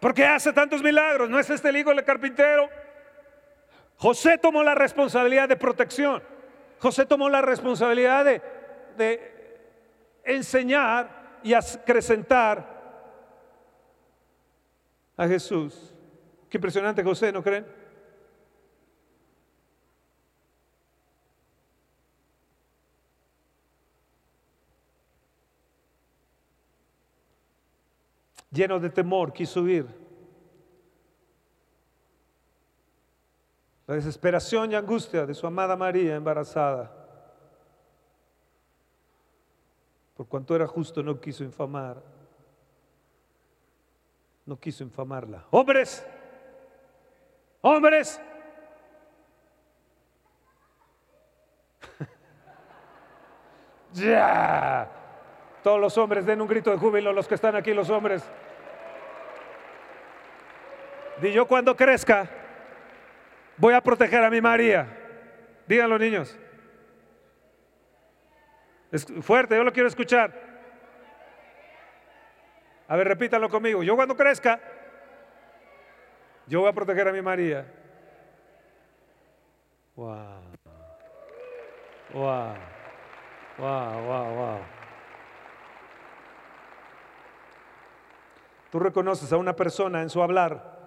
porque 0.00 0.24
hace 0.24 0.52
tantos 0.52 0.82
milagros? 0.82 1.28
¿No 1.28 1.38
es 1.38 1.48
este 1.50 1.68
el 1.68 1.76
hijo 1.76 1.90
del 1.90 2.02
carpintero? 2.04 2.68
José 3.96 4.38
tomó 4.38 4.62
la 4.62 4.74
responsabilidad 4.74 5.48
de 5.48 5.56
protección. 5.56 6.22
José 6.80 7.04
tomó 7.04 7.28
la 7.28 7.42
responsabilidad 7.42 8.24
de, 8.24 8.42
enseñar 10.24 11.38
y 11.42 11.52
acrecentar 11.52 12.80
a 15.16 15.28
Jesús. 15.28 15.94
Qué 16.48 16.56
impresionante 16.56 17.02
José, 17.02 17.32
¿no 17.32 17.42
creen? 17.42 17.66
Lleno 28.50 28.80
de 28.80 28.90
temor, 28.90 29.32
quiso 29.32 29.62
huir. 29.62 30.09
La 33.90 33.96
desesperación 33.96 34.70
y 34.70 34.76
angustia 34.76 35.26
de 35.26 35.34
su 35.34 35.44
amada 35.48 35.74
María 35.74 36.14
embarazada. 36.14 36.92
Por 40.16 40.28
cuanto 40.28 40.54
era 40.54 40.68
justo, 40.68 41.02
no 41.02 41.20
quiso 41.20 41.42
infamar. 41.42 42.00
No 44.46 44.56
quiso 44.60 44.84
infamarla. 44.84 45.44
Hombres, 45.50 46.06
hombres. 47.62 48.20
ya. 53.92 54.88
Todos 55.64 55.80
los 55.80 55.98
hombres 55.98 56.24
den 56.24 56.40
un 56.40 56.46
grito 56.46 56.70
de 56.70 56.76
júbilo, 56.76 57.12
los 57.12 57.26
que 57.26 57.34
están 57.34 57.56
aquí, 57.56 57.74
los 57.74 57.90
hombres. 57.90 58.22
Di 61.20 61.32
yo 61.32 61.48
cuando 61.48 61.74
crezca 61.76 62.39
Voy 63.60 63.74
a 63.74 63.82
proteger 63.82 64.24
a 64.24 64.30
mi 64.30 64.40
María. 64.40 64.88
Díganlo, 65.68 65.98
niños. 65.98 66.36
Es 68.90 69.06
fuerte, 69.20 69.54
yo 69.54 69.62
lo 69.62 69.72
quiero 69.72 69.86
escuchar. 69.86 70.32
A 72.88 72.96
ver, 72.96 73.06
repítalo 73.06 73.50
conmigo. 73.50 73.82
Yo 73.82 73.94
cuando 73.96 74.16
crezca, 74.16 74.58
yo 76.46 76.60
voy 76.60 76.70
a 76.70 76.72
proteger 76.72 77.06
a 77.06 77.12
mi 77.12 77.20
María. 77.20 77.70
Wow. 79.94 80.42
Wow. 82.14 82.54
Wow, 83.58 84.02
wow, 84.06 84.34
wow. 84.36 84.58
Tú 88.70 88.78
reconoces 88.78 89.30
a 89.34 89.36
una 89.36 89.54
persona 89.54 90.00
en 90.00 90.08
su 90.08 90.22
hablar 90.22 90.79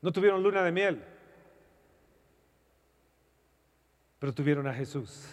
No 0.00 0.12
tuvieron 0.12 0.42
luna 0.42 0.62
de 0.62 0.72
miel, 0.72 1.04
pero 4.18 4.32
tuvieron 4.32 4.66
a 4.66 4.74
Jesús. 4.74 5.28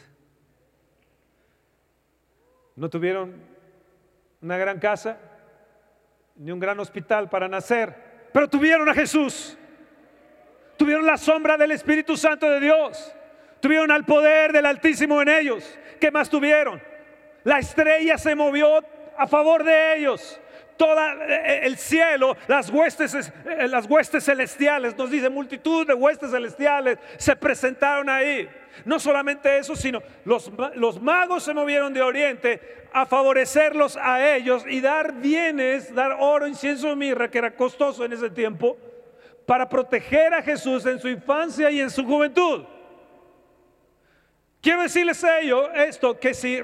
No 2.76 2.90
tuvieron 2.90 3.42
una 4.42 4.58
gran 4.58 4.80
casa, 4.80 5.18
ni 6.36 6.52
un 6.52 6.60
gran 6.60 6.80
hospital 6.80 7.30
para 7.30 7.48
nacer, 7.48 8.30
pero 8.34 8.50
tuvieron 8.50 8.90
a 8.90 8.94
Jesús. 8.94 9.58
Tuvieron 10.78 11.06
la 11.06 11.18
sombra 11.18 11.58
del 11.58 11.72
Espíritu 11.72 12.18
Santo 12.18 12.50
de 12.50 12.60
Dios. 12.60 13.16
Tuvieron 13.62 13.92
al 13.92 14.06
poder 14.06 14.52
del 14.52 14.66
Altísimo 14.66 15.22
en 15.22 15.30
ellos. 15.30 15.80
¿Qué 16.00 16.12
más 16.12 16.30
tuvieron? 16.30 16.82
La 17.44 17.60
estrella 17.60 18.18
se 18.18 18.36
movió 18.36 18.84
a 19.18 19.28
favor 19.28 19.64
de 19.64 19.98
ellos. 19.98 20.40
Todo 20.78 21.00
el 21.28 21.78
cielo, 21.78 22.36
las 22.48 22.70
huestes, 22.70 23.32
las 23.46 23.86
huestes 23.86 24.26
celestiales, 24.26 24.98
nos 24.98 25.10
dice 25.10 25.30
multitud 25.30 25.88
de 25.88 25.94
huestes 25.94 26.32
celestiales 26.32 26.98
se 27.18 27.36
presentaron 27.36 28.10
ahí. 28.10 28.50
No 28.84 29.00
solamente 29.00 29.58
eso, 29.58 29.76
sino 29.76 30.02
los, 30.26 30.52
los 30.76 31.02
magos 31.02 31.44
se 31.44 31.54
movieron 31.54 31.94
de 31.94 32.02
oriente 32.02 32.88
a 32.92 33.06
favorecerlos 33.06 33.98
a 33.98 34.36
ellos 34.36 34.66
y 34.68 34.82
dar 34.82 35.14
bienes, 35.14 35.94
dar 35.94 36.18
oro, 36.20 36.48
incienso 36.48 36.96
mirra, 36.96 37.30
que 37.30 37.38
era 37.38 37.56
costoso 37.56 38.04
en 38.04 38.14
ese 38.14 38.30
tiempo, 38.30 38.78
para 39.46 39.68
proteger 39.70 40.34
a 40.34 40.42
Jesús 40.42 40.86
en 40.86 41.00
su 41.00 41.08
infancia 41.08 41.70
y 41.72 41.80
en 41.80 41.90
su 41.90 42.04
juventud. 42.06 42.64
Quiero 44.62 44.82
decirles 44.82 45.24
a 45.24 45.40
ellos 45.40 45.70
esto, 45.76 46.20
que 46.20 46.34
si 46.34 46.62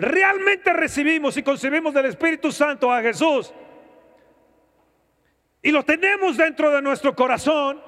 realmente 0.00 0.72
recibimos 0.72 1.36
y 1.36 1.42
concebimos 1.42 1.94
del 1.94 2.06
Espíritu 2.06 2.50
Santo 2.50 2.92
a 2.92 3.02
Jesús 3.02 3.52
y 5.62 5.70
lo 5.70 5.84
tenemos 5.84 6.36
dentro 6.36 6.70
de 6.70 6.80
nuestro 6.80 7.14
corazón, 7.14 7.82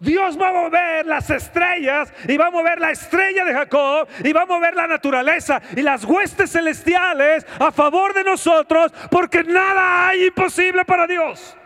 Dios 0.00 0.40
va 0.40 0.48
a 0.48 0.52
mover 0.52 1.06
las 1.06 1.28
estrellas 1.28 2.12
y 2.28 2.36
va 2.36 2.46
a 2.46 2.50
mover 2.50 2.80
la 2.80 2.92
estrella 2.92 3.44
de 3.44 3.52
Jacob 3.52 4.08
y 4.22 4.32
va 4.32 4.42
a 4.42 4.46
mover 4.46 4.74
la 4.74 4.86
naturaleza 4.86 5.60
y 5.76 5.82
las 5.82 6.04
huestes 6.04 6.52
celestiales 6.52 7.44
a 7.58 7.72
favor 7.72 8.14
de 8.14 8.24
nosotros 8.24 8.92
porque 9.10 9.42
nada 9.42 10.08
hay 10.08 10.26
imposible 10.26 10.84
para 10.84 11.06
Dios. 11.06 11.56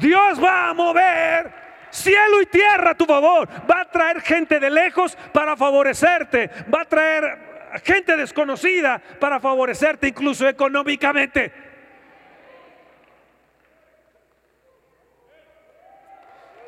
Dios 0.00 0.42
va 0.42 0.70
a 0.70 0.74
mover 0.74 1.59
cielo 1.90 2.40
y 2.42 2.46
tierra 2.46 2.90
a 2.90 2.96
tu 2.96 3.04
favor. 3.04 3.48
Va 3.70 3.82
a 3.82 3.90
traer 3.90 4.20
gente 4.20 4.58
de 4.58 4.70
lejos 4.70 5.16
para 5.32 5.56
favorecerte. 5.56 6.50
Va 6.72 6.82
a 6.82 6.84
traer 6.84 7.50
gente 7.84 8.16
desconocida 8.16 9.00
para 9.18 9.40
favorecerte 9.40 10.08
incluso 10.08 10.48
económicamente. 10.48 11.52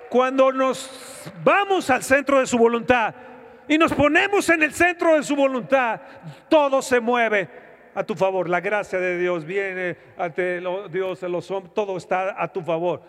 Cuando 0.09 0.53
nos 0.53 1.33
vamos 1.43 1.89
al 1.89 2.03
centro 2.03 2.39
de 2.39 2.47
su 2.47 2.59
voluntad 2.59 3.15
y 3.67 3.79
nos 3.79 3.95
ponemos 3.95 4.47
en 4.51 4.63
el 4.63 4.75
centro 4.75 5.15
de 5.15 5.23
su 5.23 5.35
voluntad, 5.35 6.01
todo 6.51 6.83
se 6.83 7.01
mueve 7.01 7.49
a 7.95 8.05
tu 8.05 8.15
favor. 8.15 8.49
La 8.49 8.61
gracia 8.61 8.99
de 8.99 9.19
Dios 9.19 9.45
viene 9.47 9.97
ante 10.19 10.61
Dios, 10.91 11.23
los 11.23 11.51
hombres, 11.51 11.73
todo 11.75 11.97
está 11.97 12.37
a 12.41 12.53
tu 12.53 12.61
favor. 12.61 13.03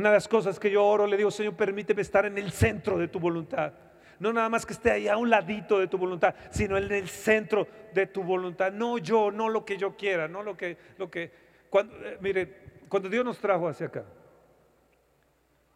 Una 0.00 0.08
de 0.08 0.14
las 0.14 0.28
cosas 0.28 0.58
que 0.58 0.70
yo 0.70 0.82
oro, 0.82 1.06
le 1.06 1.14
digo, 1.14 1.30
Señor, 1.30 1.54
permíteme 1.54 2.00
estar 2.00 2.24
en 2.24 2.38
el 2.38 2.52
centro 2.52 2.96
de 2.96 3.06
tu 3.08 3.20
voluntad. 3.20 3.74
No 4.18 4.32
nada 4.32 4.48
más 4.48 4.64
que 4.64 4.72
esté 4.72 4.90
ahí 4.90 5.08
a 5.08 5.18
un 5.18 5.28
ladito 5.28 5.78
de 5.78 5.88
tu 5.88 5.98
voluntad, 5.98 6.34
sino 6.48 6.78
en 6.78 6.90
el 6.90 7.06
centro 7.06 7.68
de 7.92 8.06
tu 8.06 8.22
voluntad. 8.22 8.72
No 8.72 8.96
yo, 8.96 9.30
no 9.30 9.50
lo 9.50 9.62
que 9.62 9.76
yo 9.76 9.98
quiera, 9.98 10.26
no 10.26 10.42
lo 10.42 10.56
que, 10.56 10.78
lo 10.96 11.10
que, 11.10 11.30
cuando, 11.68 11.94
eh, 11.96 12.16
mire, 12.18 12.80
cuando 12.88 13.10
Dios 13.10 13.22
nos 13.26 13.36
trajo 13.36 13.68
hacia 13.68 13.88
acá, 13.88 14.06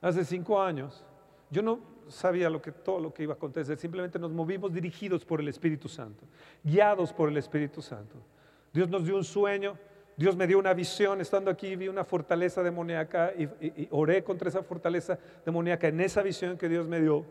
hace 0.00 0.24
cinco 0.24 0.58
años, 0.58 1.04
yo 1.50 1.60
no 1.60 1.80
sabía 2.08 2.48
lo 2.48 2.62
que, 2.62 2.72
todo 2.72 3.00
lo 3.00 3.12
que 3.12 3.24
iba 3.24 3.34
a 3.34 3.36
acontecer, 3.36 3.76
simplemente 3.76 4.18
nos 4.18 4.30
movimos 4.30 4.72
dirigidos 4.72 5.22
por 5.22 5.38
el 5.38 5.48
Espíritu 5.48 5.86
Santo, 5.86 6.24
guiados 6.62 7.12
por 7.12 7.28
el 7.28 7.36
Espíritu 7.36 7.82
Santo. 7.82 8.16
Dios 8.72 8.88
nos 8.88 9.04
dio 9.04 9.16
un 9.16 9.24
sueño, 9.24 9.76
Dios 10.16 10.36
me 10.36 10.46
dio 10.46 10.58
una 10.58 10.74
visión, 10.74 11.20
estando 11.20 11.50
aquí 11.50 11.74
vi 11.74 11.88
una 11.88 12.04
fortaleza 12.04 12.62
demoníaca 12.62 13.32
y, 13.36 13.88
oré 13.90 14.22
contra 14.22 14.48
esa 14.48 14.62
fortaleza 14.62 15.18
demoníaca 15.44 15.88
en 15.88 16.00
esa 16.00 16.22
visión 16.22 16.56
que 16.56 16.68
Dios 16.68 16.86
me 16.86 17.00
dio, 17.00 17.24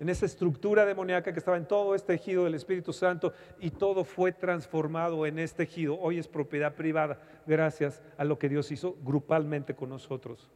en 0.00 0.10
esa 0.10 0.26
estructura 0.26 0.84
demoníaca 0.84 1.32
que 1.32 1.38
estaba 1.38 1.56
en 1.56 1.64
todo 1.64 1.94
este 1.94 2.18
tejido 2.18 2.44
del 2.44 2.54
Espíritu 2.54 2.92
Santo 2.92 3.32
y 3.58 3.70
todo 3.70 4.04
fue 4.04 4.32
transformado 4.32 5.24
en 5.24 5.38
este 5.38 5.64
tejido. 5.64 5.98
Hoy 5.98 6.18
es 6.18 6.28
propiedad 6.28 6.74
privada 6.74 7.18
gracias 7.46 8.02
a 8.18 8.24
lo 8.24 8.38
que 8.38 8.50
Dios 8.50 8.70
hizo 8.70 8.96
grupalmente 9.02 9.74
con 9.74 9.88
nosotros. 9.88 10.50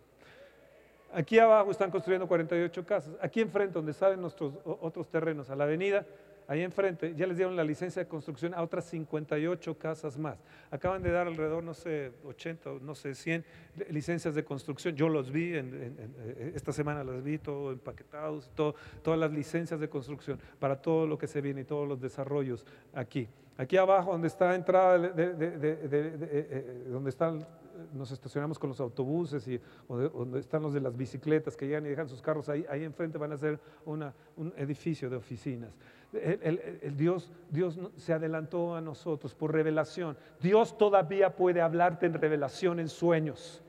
Aquí 1.13 1.39
abajo 1.39 1.71
están 1.71 1.91
construyendo 1.91 2.29
48 2.29 2.85
casas. 2.85 3.15
Aquí 3.23 3.41
enfrente, 3.41 3.73
donde 3.73 3.95
salen 3.95 4.21
nuestros 4.21 4.53
otros 4.65 5.09
terrenos, 5.09 5.49
a 5.51 5.57
la 5.57 5.65
avenida, 5.65 6.07
ahí 6.51 6.63
enfrente, 6.63 7.15
ya 7.15 7.29
les 7.29 7.37
dieron 7.37 7.55
la 7.55 7.63
licencia 7.63 8.03
de 8.03 8.09
construcción 8.09 8.55
a 8.55 8.63
otras 8.63 8.85
58 8.87 9.79
casas 9.79 10.19
más. 10.19 10.37
Acaban 10.73 11.01
de 11.01 11.13
dar 11.13 11.29
alrededor, 11.29 11.63
no 11.63 11.75
sé, 11.75 12.11
80, 12.25 12.71
no 12.83 12.97
sé, 12.97 13.15
100 13.15 13.45
licencias 13.91 14.35
de 14.35 14.43
construcción. 14.43 14.97
Yo 14.97 15.09
los 15.09 15.31
vi, 15.31 15.53
eh, 15.55 16.53
esta 16.53 16.73
semana 16.73 17.05
las 17.05 17.23
vi, 17.23 17.39
todo 17.39 17.71
empaquetados, 17.71 18.51
todas 18.57 19.21
las 19.21 19.31
licencias 19.31 19.79
de 19.79 19.89
construcción 19.89 20.41
para 20.59 20.83
todo 20.83 21.07
lo 21.07 21.17
que 21.17 21.29
se 21.29 21.41
viene 21.41 21.61
y 21.61 21.65
todos 21.65 21.87
los 21.87 22.01
desarrollos 22.01 22.67
aquí. 22.95 23.29
Aquí 23.57 23.77
abajo, 23.77 24.11
donde 24.11 24.27
está 24.27 24.49
la 24.49 24.57
entrada, 24.57 24.99
de, 24.99 25.35
eh, 25.39 26.85
donde 26.89 27.11
están 27.11 27.47
nos 27.93 28.11
estacionamos 28.11 28.59
con 28.59 28.71
los 28.71 28.81
autobuses 28.81 29.47
y 29.49 29.61
donde, 29.89 30.41
están 30.41 30.63
los 30.63 30.73
de 30.73 30.81
las 30.81 30.97
bicicletas 30.97 31.57
que 31.57 31.67
llegan 31.67 31.87
y 31.87 31.89
dejan 31.91 32.09
sus 32.09 32.23
carros 32.23 32.49
ahí, 32.49 32.65
ahí 32.69 32.85
enfrente 32.85 33.19
van 33.19 33.33
a 33.33 33.37
ser 33.37 33.59
un 33.87 34.53
edificio 34.57 35.11
de 35.11 35.17
oficinas. 35.17 35.71
El, 36.13 36.97
Dios, 36.97 37.31
Dios 37.51 37.79
se 37.97 38.13
adelantó 38.13 38.75
a 38.75 38.81
nosotros 38.81 39.35
por 39.35 39.53
revelación. 39.53 40.17
Dios 40.41 40.77
todavía 40.77 41.37
puede 41.37 41.61
hablarte 41.61 42.07
en 42.07 42.15
revelación 42.15 42.81
en 42.81 42.89
sueños. 42.89 43.63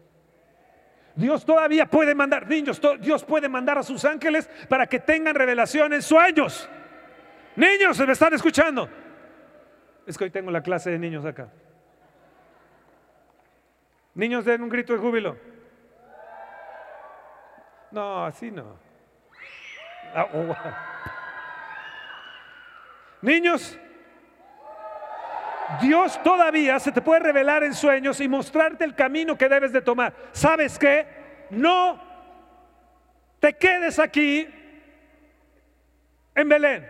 Dios 1.15 1.45
todavía 1.45 1.86
puede 1.86 2.15
mandar, 2.15 2.47
niños, 2.47 2.81
Dios 3.01 3.23
puede 3.23 3.49
mandar 3.49 3.77
a 3.77 3.84
sus 3.84 4.05
ángeles 4.05 4.49
para 4.69 4.88
que 4.88 4.99
tengan 4.99 5.36
revelación 5.36 5.93
en 5.93 6.01
sueños. 6.01 6.67
Niños, 7.55 7.97
¿se 7.97 8.05
me 8.05 8.13
están 8.13 8.34
escuchando? 8.34 8.88
Es 10.05 10.17
que 10.17 10.23
hoy 10.23 10.31
tengo 10.31 10.49
la 10.49 10.63
clase 10.63 10.89
de 10.89 10.97
niños 10.97 11.25
acá. 11.25 11.51
Niños, 14.13 14.45
den 14.45 14.63
un 14.63 14.69
grito 14.69 14.93
de 14.93 15.00
júbilo. 15.00 15.38
No, 17.91 18.26
así 18.26 18.52
no. 18.52 18.78
Ah, 20.13 20.28
oh, 20.34 20.56
Niños, 23.21 23.78
Dios 25.80 26.21
todavía 26.24 26.80
se 26.80 26.91
te 26.91 27.02
puede 27.02 27.21
revelar 27.21 27.63
en 27.63 27.74
sueños 27.74 28.19
y 28.19 28.28
mostrarte 28.28 28.84
el 28.84 28.95
camino 28.95 29.38
que 29.38 29.47
debes 29.47 29.71
de 29.71 29.82
tomar. 29.82 30.13
¿Sabes 30.32 30.78
qué? 30.78 31.06
No 31.50 32.02
te 33.39 33.54
quedes 33.54 34.00
aquí 34.00 34.47
en 36.36 36.50
Belén. 36.50 36.89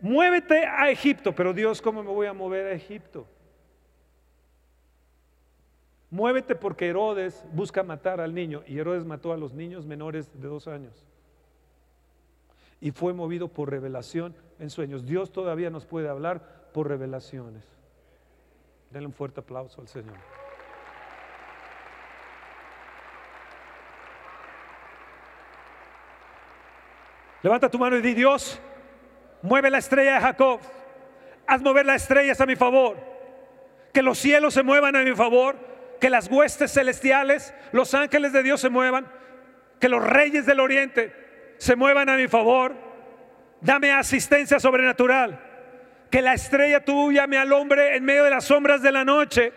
Muévete 0.00 0.66
a 0.66 0.90
Egipto, 0.90 1.34
pero 1.34 1.52
Dios, 1.52 1.80
¿cómo 1.80 2.02
me 2.02 2.10
voy 2.10 2.26
a 2.26 2.32
mover 2.32 2.66
a 2.66 2.72
Egipto? 2.72 3.28
Muévete 6.10 6.54
porque 6.54 6.86
Herodes 6.86 7.44
busca 7.52 7.82
matar 7.82 8.20
al 8.20 8.32
niño 8.32 8.62
y 8.66 8.78
Herodes 8.78 9.04
mató 9.04 9.32
a 9.32 9.36
los 9.36 9.52
niños 9.52 9.86
menores 9.86 10.30
de 10.40 10.48
dos 10.48 10.68
años. 10.68 11.04
Y 12.80 12.92
fue 12.92 13.12
movido 13.12 13.48
por 13.48 13.70
revelación 13.70 14.34
en 14.60 14.70
sueños. 14.70 15.04
Dios 15.04 15.32
todavía 15.32 15.70
nos 15.70 15.84
puede 15.84 16.08
hablar 16.08 16.70
por 16.72 16.88
revelaciones. 16.88 17.64
Denle 18.90 19.08
un 19.08 19.12
fuerte 19.12 19.40
aplauso 19.40 19.80
al 19.80 19.88
Señor. 19.88 20.14
Levanta 27.42 27.68
tu 27.68 27.78
mano 27.78 27.96
y 27.96 28.02
di, 28.02 28.14
Dios, 28.14 28.60
mueve 29.42 29.70
la 29.70 29.78
estrella 29.78 30.14
de 30.14 30.20
Jacob. 30.20 30.60
Haz 31.46 31.62
mover 31.62 31.86
las 31.86 32.02
estrellas 32.02 32.40
a 32.40 32.46
mi 32.46 32.56
favor. 32.56 32.96
Que 33.92 34.02
los 34.02 34.18
cielos 34.18 34.54
se 34.54 34.62
muevan 34.62 34.94
a 34.94 35.02
mi 35.02 35.14
favor 35.14 35.75
que 36.00 36.10
las 36.10 36.28
huestes 36.30 36.72
celestiales, 36.72 37.54
los 37.72 37.94
ángeles 37.94 38.32
de 38.32 38.42
Dios 38.42 38.60
se 38.60 38.68
muevan, 38.68 39.06
que 39.80 39.88
los 39.88 40.02
reyes 40.02 40.46
del 40.46 40.60
oriente 40.60 41.12
se 41.58 41.76
muevan 41.76 42.08
a 42.08 42.16
mi 42.16 42.28
favor. 42.28 42.74
Dame 43.60 43.92
asistencia 43.92 44.60
sobrenatural. 44.60 45.40
Que 46.10 46.22
la 46.22 46.34
estrella 46.34 46.84
tuya 46.84 47.26
me 47.26 47.36
alumbre 47.36 47.96
en 47.96 48.04
medio 48.04 48.24
de 48.24 48.30
las 48.30 48.44
sombras 48.44 48.82
de 48.82 48.92
la 48.92 49.04
noche. 49.04 49.52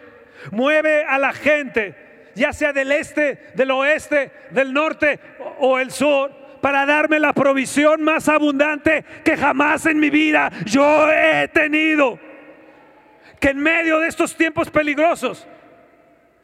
Mueve 0.51 1.03
a 1.03 1.17
la 1.19 1.33
gente, 1.33 2.31
ya 2.35 2.53
sea 2.53 2.73
del 2.73 2.91
este, 2.91 3.51
del 3.55 3.71
oeste, 3.71 4.31
del 4.51 4.73
norte 4.73 5.19
o 5.59 5.79
el 5.79 5.91
sur, 5.91 6.31
para 6.61 6.85
darme 6.85 7.19
la 7.19 7.33
provisión 7.33 8.01
más 8.01 8.27
abundante 8.27 9.03
que 9.23 9.37
jamás 9.37 9.85
en 9.85 9.99
mi 9.99 10.09
vida 10.09 10.51
yo 10.65 11.09
he 11.11 11.47
tenido. 11.49 12.19
Que 13.39 13.49
en 13.49 13.59
medio 13.59 13.99
de 13.99 14.07
estos 14.07 14.35
tiempos 14.35 14.69
peligrosos, 14.69 15.47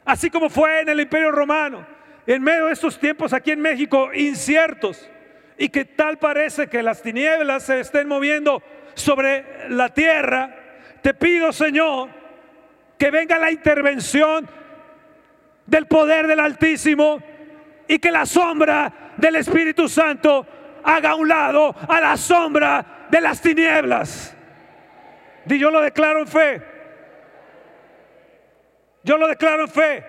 así 0.06 0.30
como 0.30 0.48
fue 0.48 0.80
en 0.80 0.88
el 0.88 1.00
Imperio 1.00 1.32
Romano, 1.32 1.86
en 2.26 2.42
medio 2.42 2.66
de 2.66 2.72
estos 2.72 2.98
tiempos 2.98 3.32
aquí 3.32 3.50
en 3.50 3.60
México 3.60 4.10
inciertos, 4.14 5.10
y 5.58 5.68
que 5.68 5.84
tal 5.84 6.18
parece 6.18 6.68
que 6.68 6.82
las 6.82 7.02
tinieblas 7.02 7.64
se 7.64 7.80
estén 7.80 8.08
moviendo 8.08 8.62
sobre 8.94 9.68
la 9.68 9.90
tierra, 9.90 10.54
te 11.02 11.12
pido, 11.12 11.52
Señor, 11.52 12.08
que 12.98 13.10
venga 13.10 13.38
la 13.38 13.50
intervención 13.50 14.48
del 15.66 15.86
poder 15.86 16.26
del 16.26 16.40
Altísimo 16.40 17.22
y 17.88 17.98
que 17.98 18.10
la 18.10 18.26
sombra 18.26 19.12
del 19.16 19.36
Espíritu 19.36 19.88
Santo 19.88 20.46
haga 20.84 21.14
un 21.14 21.28
lado 21.28 21.74
a 21.88 22.00
la 22.00 22.16
sombra 22.16 23.06
de 23.10 23.20
las 23.20 23.40
tinieblas. 23.40 24.36
Y 25.48 25.58
yo 25.58 25.70
lo 25.70 25.80
declaro 25.80 26.20
en 26.20 26.26
fe. 26.26 26.75
Yo 29.06 29.16
lo 29.16 29.28
declaro 29.28 29.62
en 29.62 29.68
fe. 29.68 30.04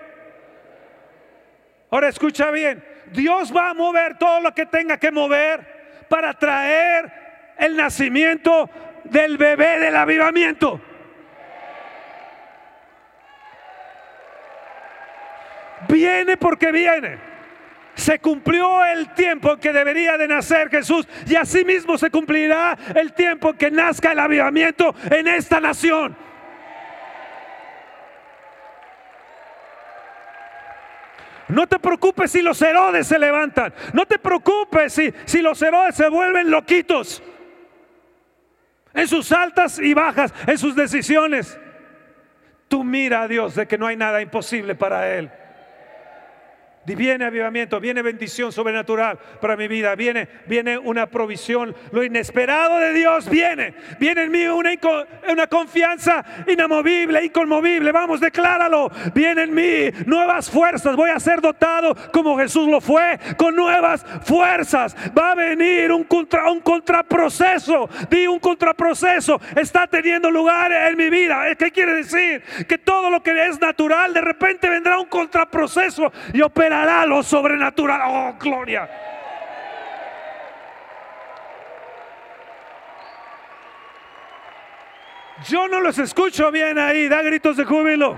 Ahora 1.88 2.08
escucha 2.08 2.50
bien. 2.50 2.84
Dios 3.12 3.54
va 3.54 3.70
a 3.70 3.74
mover 3.74 4.18
todo 4.18 4.40
lo 4.40 4.52
que 4.52 4.66
tenga 4.66 4.98
que 4.98 5.12
mover 5.12 6.04
para 6.08 6.34
traer 6.34 7.54
el 7.58 7.76
nacimiento 7.76 8.68
del 9.04 9.38
bebé 9.38 9.78
del 9.78 9.94
avivamiento. 9.94 10.80
Viene 15.88 16.36
porque 16.36 16.72
viene. 16.72 17.18
Se 17.94 18.18
cumplió 18.18 18.84
el 18.84 19.14
tiempo 19.14 19.58
que 19.58 19.72
debería 19.72 20.18
de 20.18 20.26
nacer 20.26 20.70
Jesús 20.70 21.06
y 21.24 21.36
asimismo 21.36 21.96
se 21.98 22.10
cumplirá 22.10 22.76
el 22.96 23.12
tiempo 23.12 23.52
que 23.52 23.70
nazca 23.70 24.10
el 24.10 24.18
avivamiento 24.18 24.92
en 25.08 25.28
esta 25.28 25.60
nación. 25.60 26.16
No 31.48 31.66
te 31.66 31.78
preocupes 31.78 32.30
si 32.30 32.42
los 32.42 32.60
Herodes 32.60 33.06
se 33.06 33.18
levantan. 33.18 33.72
No 33.92 34.06
te 34.06 34.18
preocupes 34.18 34.92
si, 34.92 35.12
si 35.24 35.40
los 35.40 35.60
Herodes 35.62 35.94
se 35.94 36.08
vuelven 36.08 36.50
loquitos. 36.50 37.22
En 38.94 39.08
sus 39.08 39.32
altas 39.32 39.78
y 39.78 39.94
bajas, 39.94 40.32
en 40.46 40.58
sus 40.58 40.74
decisiones. 40.74 41.58
Tú 42.68 42.84
mira 42.84 43.22
a 43.22 43.28
Dios 43.28 43.54
de 43.54 43.66
que 43.66 43.78
no 43.78 43.86
hay 43.86 43.96
nada 43.96 44.20
imposible 44.20 44.74
para 44.74 45.16
Él. 45.16 45.30
Viene 46.94 47.24
avivamiento, 47.24 47.80
viene 47.80 48.02
bendición 48.02 48.52
sobrenatural 48.52 49.18
para 49.40 49.56
mi 49.56 49.68
vida, 49.68 49.94
viene, 49.94 50.28
viene 50.46 50.78
una 50.78 51.06
provisión. 51.06 51.74
Lo 51.92 52.02
inesperado 52.02 52.78
de 52.78 52.92
Dios 52.92 53.28
viene. 53.28 53.74
Viene 53.98 54.24
en 54.24 54.30
mí 54.30 54.46
una, 54.46 55.46
confianza 55.46 56.24
inamovible, 56.46 57.24
inconmovible. 57.24 57.92
Vamos, 57.92 58.20
decláralo. 58.20 58.90
Viene 59.14 59.42
en 59.42 59.54
mí 59.54 60.04
nuevas 60.06 60.50
fuerzas. 60.50 60.96
Voy 60.96 61.10
a 61.10 61.20
ser 61.20 61.40
dotado 61.40 61.94
como 62.12 62.38
Jesús 62.38 62.68
lo 62.68 62.80
fue, 62.80 63.18
con 63.36 63.54
nuevas 63.54 64.04
fuerzas. 64.24 64.96
Va 65.16 65.32
a 65.32 65.34
venir 65.34 65.92
un, 65.92 66.04
contra, 66.04 66.50
un 66.50 66.60
contraproceso. 66.60 67.88
Di 68.08 68.26
un 68.26 68.38
contraproceso. 68.38 69.40
Está 69.56 69.86
teniendo 69.86 70.30
lugar 70.30 70.72
en 70.72 70.96
mi 70.96 71.10
vida. 71.10 71.54
¿Qué 71.56 71.70
quiere 71.70 71.94
decir? 71.94 72.42
Que 72.66 72.78
todo 72.78 73.10
lo 73.10 73.22
que 73.22 73.46
es 73.46 73.60
natural, 73.60 74.12
de 74.14 74.20
repente 74.20 74.68
vendrá 74.68 74.98
un 74.98 75.06
contraproceso 75.06 76.12
y 76.32 76.40
opera 76.40 76.77
lo 77.06 77.22
sobrenatural. 77.22 78.00
Oh, 78.04 78.34
gloria. 78.38 78.88
Yo 85.46 85.68
no 85.68 85.80
los 85.80 85.98
escucho 85.98 86.50
bien 86.50 86.78
ahí, 86.78 87.08
da 87.08 87.22
gritos 87.22 87.56
de 87.56 87.64
júbilo. 87.64 88.16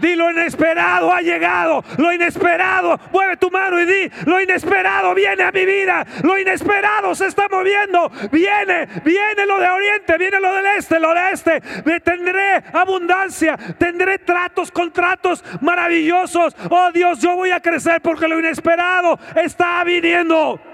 Di 0.00 0.16
lo 0.16 0.30
inesperado 0.30 1.12
ha 1.12 1.20
llegado. 1.20 1.84
Lo 1.98 2.12
inesperado. 2.12 2.98
Mueve 3.12 3.36
tu 3.36 3.50
mano 3.50 3.80
y 3.80 3.84
di, 3.84 4.10
lo 4.26 4.40
inesperado 4.40 5.14
viene 5.14 5.42
a 5.42 5.52
mi 5.52 5.64
vida. 5.64 6.06
Lo 6.22 6.38
inesperado 6.38 7.14
se 7.14 7.26
está 7.26 7.48
moviendo. 7.48 8.10
Viene, 8.30 8.86
viene 9.04 9.46
lo 9.46 9.58
de 9.58 9.68
oriente, 9.68 10.18
viene 10.18 10.40
lo 10.40 10.54
del 10.54 10.66
este, 10.78 10.98
lo 10.98 11.14
de 11.14 11.30
este. 11.32 11.60
Tendré 12.00 12.62
abundancia, 12.72 13.56
tendré 13.78 14.18
tratos, 14.18 14.70
contratos 14.70 15.44
maravillosos. 15.60 16.56
Oh 16.70 16.90
Dios, 16.92 17.20
yo 17.20 17.36
voy 17.36 17.50
a 17.50 17.60
crecer 17.60 18.00
porque 18.00 18.28
lo 18.28 18.38
inesperado 18.38 19.18
está 19.34 19.84
viniendo. 19.84 20.69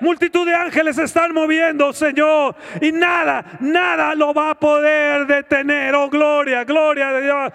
Multitud 0.00 0.46
de 0.46 0.54
ángeles 0.54 0.96
están 0.98 1.32
moviendo, 1.32 1.92
Señor. 1.92 2.54
Y 2.80 2.92
nada, 2.92 3.44
nada 3.60 4.14
lo 4.14 4.32
va 4.32 4.50
a 4.50 4.54
poder 4.54 5.26
detener. 5.26 5.94
Oh, 5.94 6.08
gloria, 6.08 6.64
gloria 6.64 7.12
de 7.12 7.22
Dios. 7.22 7.52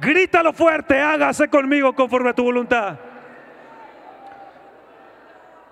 Grítalo 0.00 0.52
fuerte, 0.52 1.00
hágase 1.00 1.48
conmigo 1.48 1.94
conforme 1.94 2.30
a 2.30 2.34
tu 2.34 2.44
voluntad. 2.44 2.98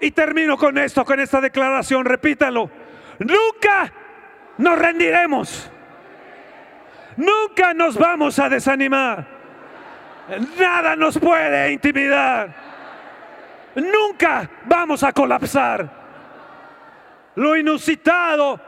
Y 0.01 0.11
termino 0.11 0.57
con 0.57 0.79
esto, 0.79 1.05
con 1.05 1.21
esta 1.21 1.41
declaración, 1.41 2.05
repítalo. 2.05 2.71
Nunca 3.19 3.93
nos 4.59 4.79
rendiremos. 4.79 5.71
Nunca 7.17 7.73
nos 7.75 7.97
vamos 7.97 8.39
a 8.39 8.49
desanimar. 8.49 9.27
Nada 10.59 10.97
nos 10.97 11.19
puede 11.19 11.73
intimidar 11.73 12.76
nunca 13.77 14.49
vamos 14.65 15.03
a 15.03 15.13
colapsar. 15.13 15.89
Lo 17.35 17.57
inusitado 17.57 18.59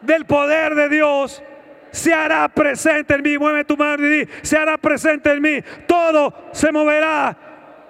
del 0.00 0.26
poder 0.26 0.74
de 0.74 0.88
Dios 0.88 1.42
se 1.90 2.12
hará 2.12 2.48
presente 2.48 3.14
en 3.14 3.22
mí. 3.22 3.38
Mueve 3.38 3.64
tu 3.64 3.76
mano 3.76 4.04
y 4.06 4.08
di, 4.08 4.28
se 4.42 4.56
hará 4.56 4.76
presente 4.76 5.32
en 5.32 5.42
mí. 5.42 5.62
Todo 5.86 6.32
se 6.52 6.70
moverá 6.70 7.36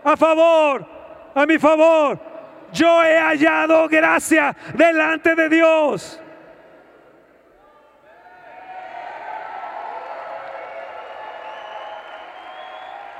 a 0.04 0.16
favor, 0.16 0.86
a 1.34 1.44
mi 1.44 1.58
favor. 1.58 2.18
Yo 2.72 3.02
he 3.02 3.18
hallado 3.18 3.88
gracia 3.88 4.56
delante 4.74 5.34
de 5.34 5.48
Dios. 5.48 6.20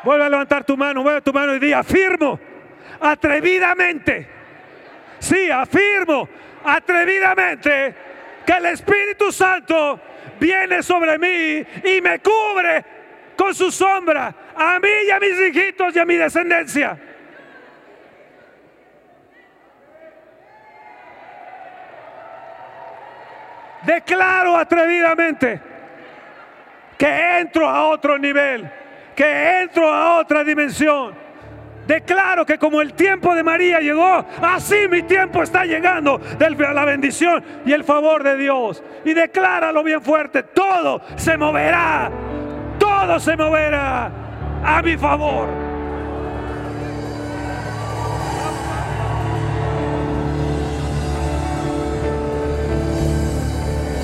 Vuelve 0.05 0.25
a 0.25 0.29
levantar 0.29 0.63
tu 0.63 0.77
mano, 0.77 1.03
mueve 1.03 1.21
tu 1.21 1.33
mano 1.33 1.53
y 1.53 1.59
di, 1.59 1.73
afirmo 1.73 2.39
atrevidamente. 3.01 4.27
Sí, 5.19 5.51
afirmo 5.51 6.29
atrevidamente 6.65 7.95
que 8.45 8.53
el 8.53 8.67
Espíritu 8.67 9.33
Santo 9.33 10.01
viene 10.39 10.83
sobre 10.83 11.19
mí 11.19 11.67
y 11.85 12.01
me 12.01 12.19
cubre 12.21 12.85
con 13.37 13.55
su 13.55 13.71
sombra 13.71 14.35
a 14.55 14.79
mí 14.79 14.89
y 15.07 15.11
a 15.11 15.21
mis 15.21 15.39
hijitos 15.41 15.95
y 15.95 15.99
a 15.99 16.05
mi 16.05 16.17
descendencia. 16.17 16.99
Declaro 23.83 24.57
atrevidamente 24.57 25.61
que 26.99 27.39
entro 27.39 27.69
a 27.69 27.89
otro 27.89 28.19
nivel, 28.19 28.69
que 29.15 29.61
entro 29.61 29.89
a 29.89 30.19
otra 30.19 30.43
dimensión 30.43 31.26
Declaro 31.87 32.45
que 32.45 32.59
como 32.59 32.81
el 32.81 32.95
tiempo 32.95 33.35
de 33.35 33.43
María 33.43 33.79
llegó, 33.79 34.25
así 34.43 34.89
mi 34.91 35.03
tiempo 35.03 35.43
está 35.43 35.65
llegando 35.65 36.19
de 36.19 36.51
la 36.51 36.85
bendición 36.85 37.45
y 37.65 37.73
el 37.73 37.85
favor 37.85 38.25
de 38.25 38.37
Dios. 38.37 38.83
Y 39.05 39.15
decláralo 39.15 39.85
bien 39.85 40.03
fuerte, 40.03 40.43
todo 40.43 41.01
se 41.15 41.37
moverá, 41.37 42.11
todo 42.79 43.21
se 43.21 43.37
moverá 43.37 44.11
a 44.65 44.83
mi 44.83 44.97
favor. 44.97 45.49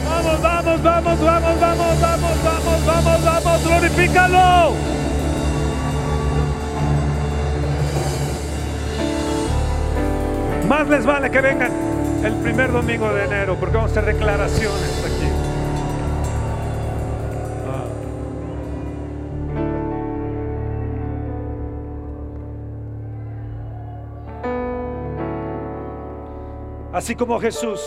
Vamos, 0.08 0.42
vamos, 0.42 0.82
vamos, 0.82 1.20
vamos, 1.20 1.60
vamos, 1.60 2.00
vamos, 2.00 2.44
vamos, 2.44 2.86
vamos, 2.86 3.24
vamos, 3.24 3.64
glorifícalo. 3.66 5.11
Más 10.72 10.88
les 10.88 11.04
vale 11.04 11.30
que 11.30 11.42
vengan 11.42 11.70
el 12.24 12.32
primer 12.36 12.72
domingo 12.72 13.12
de 13.12 13.24
enero 13.24 13.58
porque 13.60 13.76
vamos 13.76 13.94
a 13.94 14.00
hacer 14.00 14.14
declaraciones 14.14 15.04
aquí. 15.04 15.28
Ah. 17.68 17.84
Así 26.94 27.14
como 27.16 27.38
Jesús. 27.38 27.82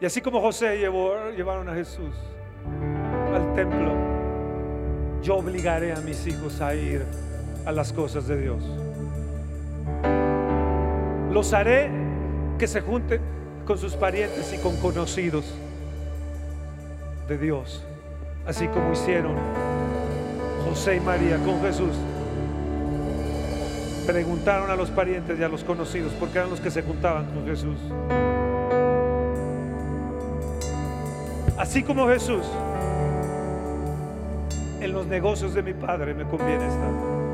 Y 0.00 0.06
así 0.06 0.20
como 0.20 0.40
José 0.40 0.78
llevó, 0.78 1.30
llevaron 1.36 1.68
a 1.68 1.74
Jesús 1.74 2.14
al 3.34 3.54
templo, 3.54 3.92
yo 5.20 5.34
obligaré 5.34 5.92
a 5.92 5.96
mis 5.96 6.24
hijos 6.28 6.60
a 6.60 6.76
ir 6.76 7.04
a 7.66 7.72
las 7.72 7.92
cosas 7.92 8.26
de 8.26 8.40
Dios. 8.40 8.62
Los 11.32 11.52
haré 11.52 11.90
que 12.58 12.66
se 12.66 12.80
junten 12.80 13.20
con 13.64 13.78
sus 13.78 13.94
parientes 13.94 14.52
y 14.52 14.58
con 14.58 14.76
conocidos 14.76 15.44
de 17.28 17.38
Dios, 17.38 17.84
así 18.46 18.66
como 18.68 18.92
hicieron 18.92 19.34
José 20.68 20.96
y 20.96 21.00
María 21.00 21.36
con 21.38 21.60
Jesús. 21.62 21.96
Preguntaron 24.06 24.70
a 24.70 24.76
los 24.76 24.90
parientes 24.90 25.38
y 25.38 25.42
a 25.42 25.48
los 25.48 25.62
conocidos 25.62 26.12
porque 26.18 26.38
eran 26.38 26.50
los 26.50 26.60
que 26.60 26.70
se 26.70 26.82
juntaban 26.82 27.26
con 27.26 27.46
Jesús. 27.46 27.78
Así 31.56 31.82
como 31.82 32.08
Jesús, 32.08 32.44
en 34.80 34.92
los 34.92 35.06
negocios 35.06 35.54
de 35.54 35.62
mi 35.62 35.74
Padre 35.74 36.14
me 36.14 36.24
conviene 36.24 36.66
estar. 36.66 37.29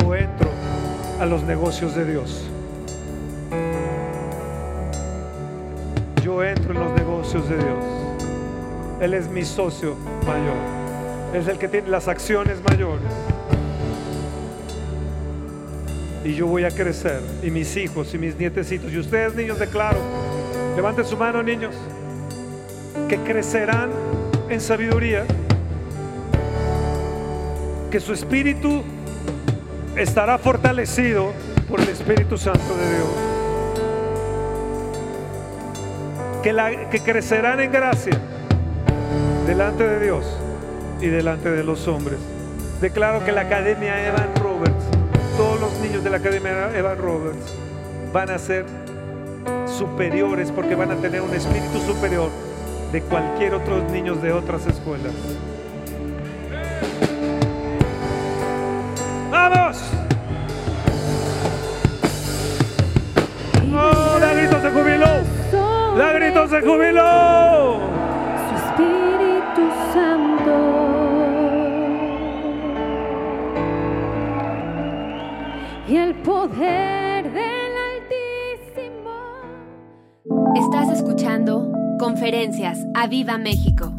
Yo 0.00 0.14
entro 0.14 0.50
a 1.20 1.26
los 1.26 1.42
negocios 1.42 1.94
de 1.94 2.04
Dios. 2.04 2.44
Yo 6.22 6.42
entro 6.42 6.72
en 6.72 6.80
los 6.80 6.92
negocios 6.92 7.48
de 7.48 7.56
Dios. 7.56 7.84
Él 9.00 9.14
es 9.14 9.28
mi 9.28 9.44
socio 9.44 9.96
mayor. 10.26 10.56
Es 11.34 11.48
el 11.48 11.58
que 11.58 11.68
tiene 11.68 11.88
las 11.88 12.08
acciones 12.08 12.58
mayores. 12.68 13.06
Y 16.24 16.34
yo 16.34 16.46
voy 16.46 16.64
a 16.64 16.70
crecer. 16.70 17.20
Y 17.42 17.50
mis 17.50 17.76
hijos 17.76 18.12
y 18.14 18.18
mis 18.18 18.36
nietecitos. 18.36 18.92
Y 18.92 18.98
ustedes, 18.98 19.34
niños, 19.34 19.58
declaro. 19.58 19.98
Levanten 20.76 21.04
su 21.04 21.16
mano, 21.16 21.42
niños. 21.42 21.74
Que 23.08 23.18
crecerán 23.18 23.90
en 24.48 24.60
sabiduría. 24.60 25.24
Que 27.90 28.00
su 28.00 28.12
espíritu 28.12 28.82
estará 29.96 30.38
fortalecido 30.38 31.32
por 31.68 31.80
el 31.80 31.88
Espíritu 31.88 32.36
Santo 32.36 32.76
de 32.76 32.96
Dios. 32.96 33.08
Que, 36.42 36.52
la, 36.52 36.88
que 36.88 37.00
crecerán 37.00 37.60
en 37.60 37.70
gracia 37.70 38.18
delante 39.46 39.86
de 39.86 40.00
Dios 40.00 40.24
y 41.00 41.08
delante 41.08 41.50
de 41.50 41.64
los 41.64 41.86
hombres. 41.86 42.18
Declaro 42.80 43.24
que 43.24 43.32
la 43.32 43.42
Academia 43.42 44.06
Evan 44.06 44.34
Roberts, 44.36 44.84
todos 45.36 45.60
los 45.60 45.72
niños 45.80 46.02
de 46.02 46.10
la 46.10 46.16
Academia 46.16 46.76
Evan 46.76 46.98
Roberts 46.98 47.54
van 48.12 48.30
a 48.30 48.38
ser 48.38 48.64
superiores 49.66 50.50
porque 50.50 50.74
van 50.74 50.90
a 50.90 50.96
tener 50.96 51.20
un 51.20 51.34
espíritu 51.34 51.78
superior 51.80 52.30
de 52.92 53.02
cualquier 53.02 53.54
otros 53.54 53.90
niños 53.90 54.22
de 54.22 54.32
otras 54.32 54.66
escuelas. 54.66 55.12
¡Vamos! 59.40 59.78
¡Oh, 63.72 64.18
la 64.20 64.34
grito 64.34 64.60
se 64.60 64.70
jubiló! 64.70 65.06
¡La 65.96 66.12
grito 66.12 66.46
se 66.46 66.60
jubiló! 66.60 67.80
Su 68.46 68.54
Espíritu 68.66 69.62
Santo. 69.94 70.56
Y 75.88 75.96
el 75.96 76.14
poder 76.16 77.32
del 77.32 77.72
Altísimo. 77.94 79.16
Estás 80.54 80.90
escuchando 80.98 81.72
Conferencias 81.98 82.78
a 82.94 83.06
Viva 83.06 83.38
México. 83.38 83.89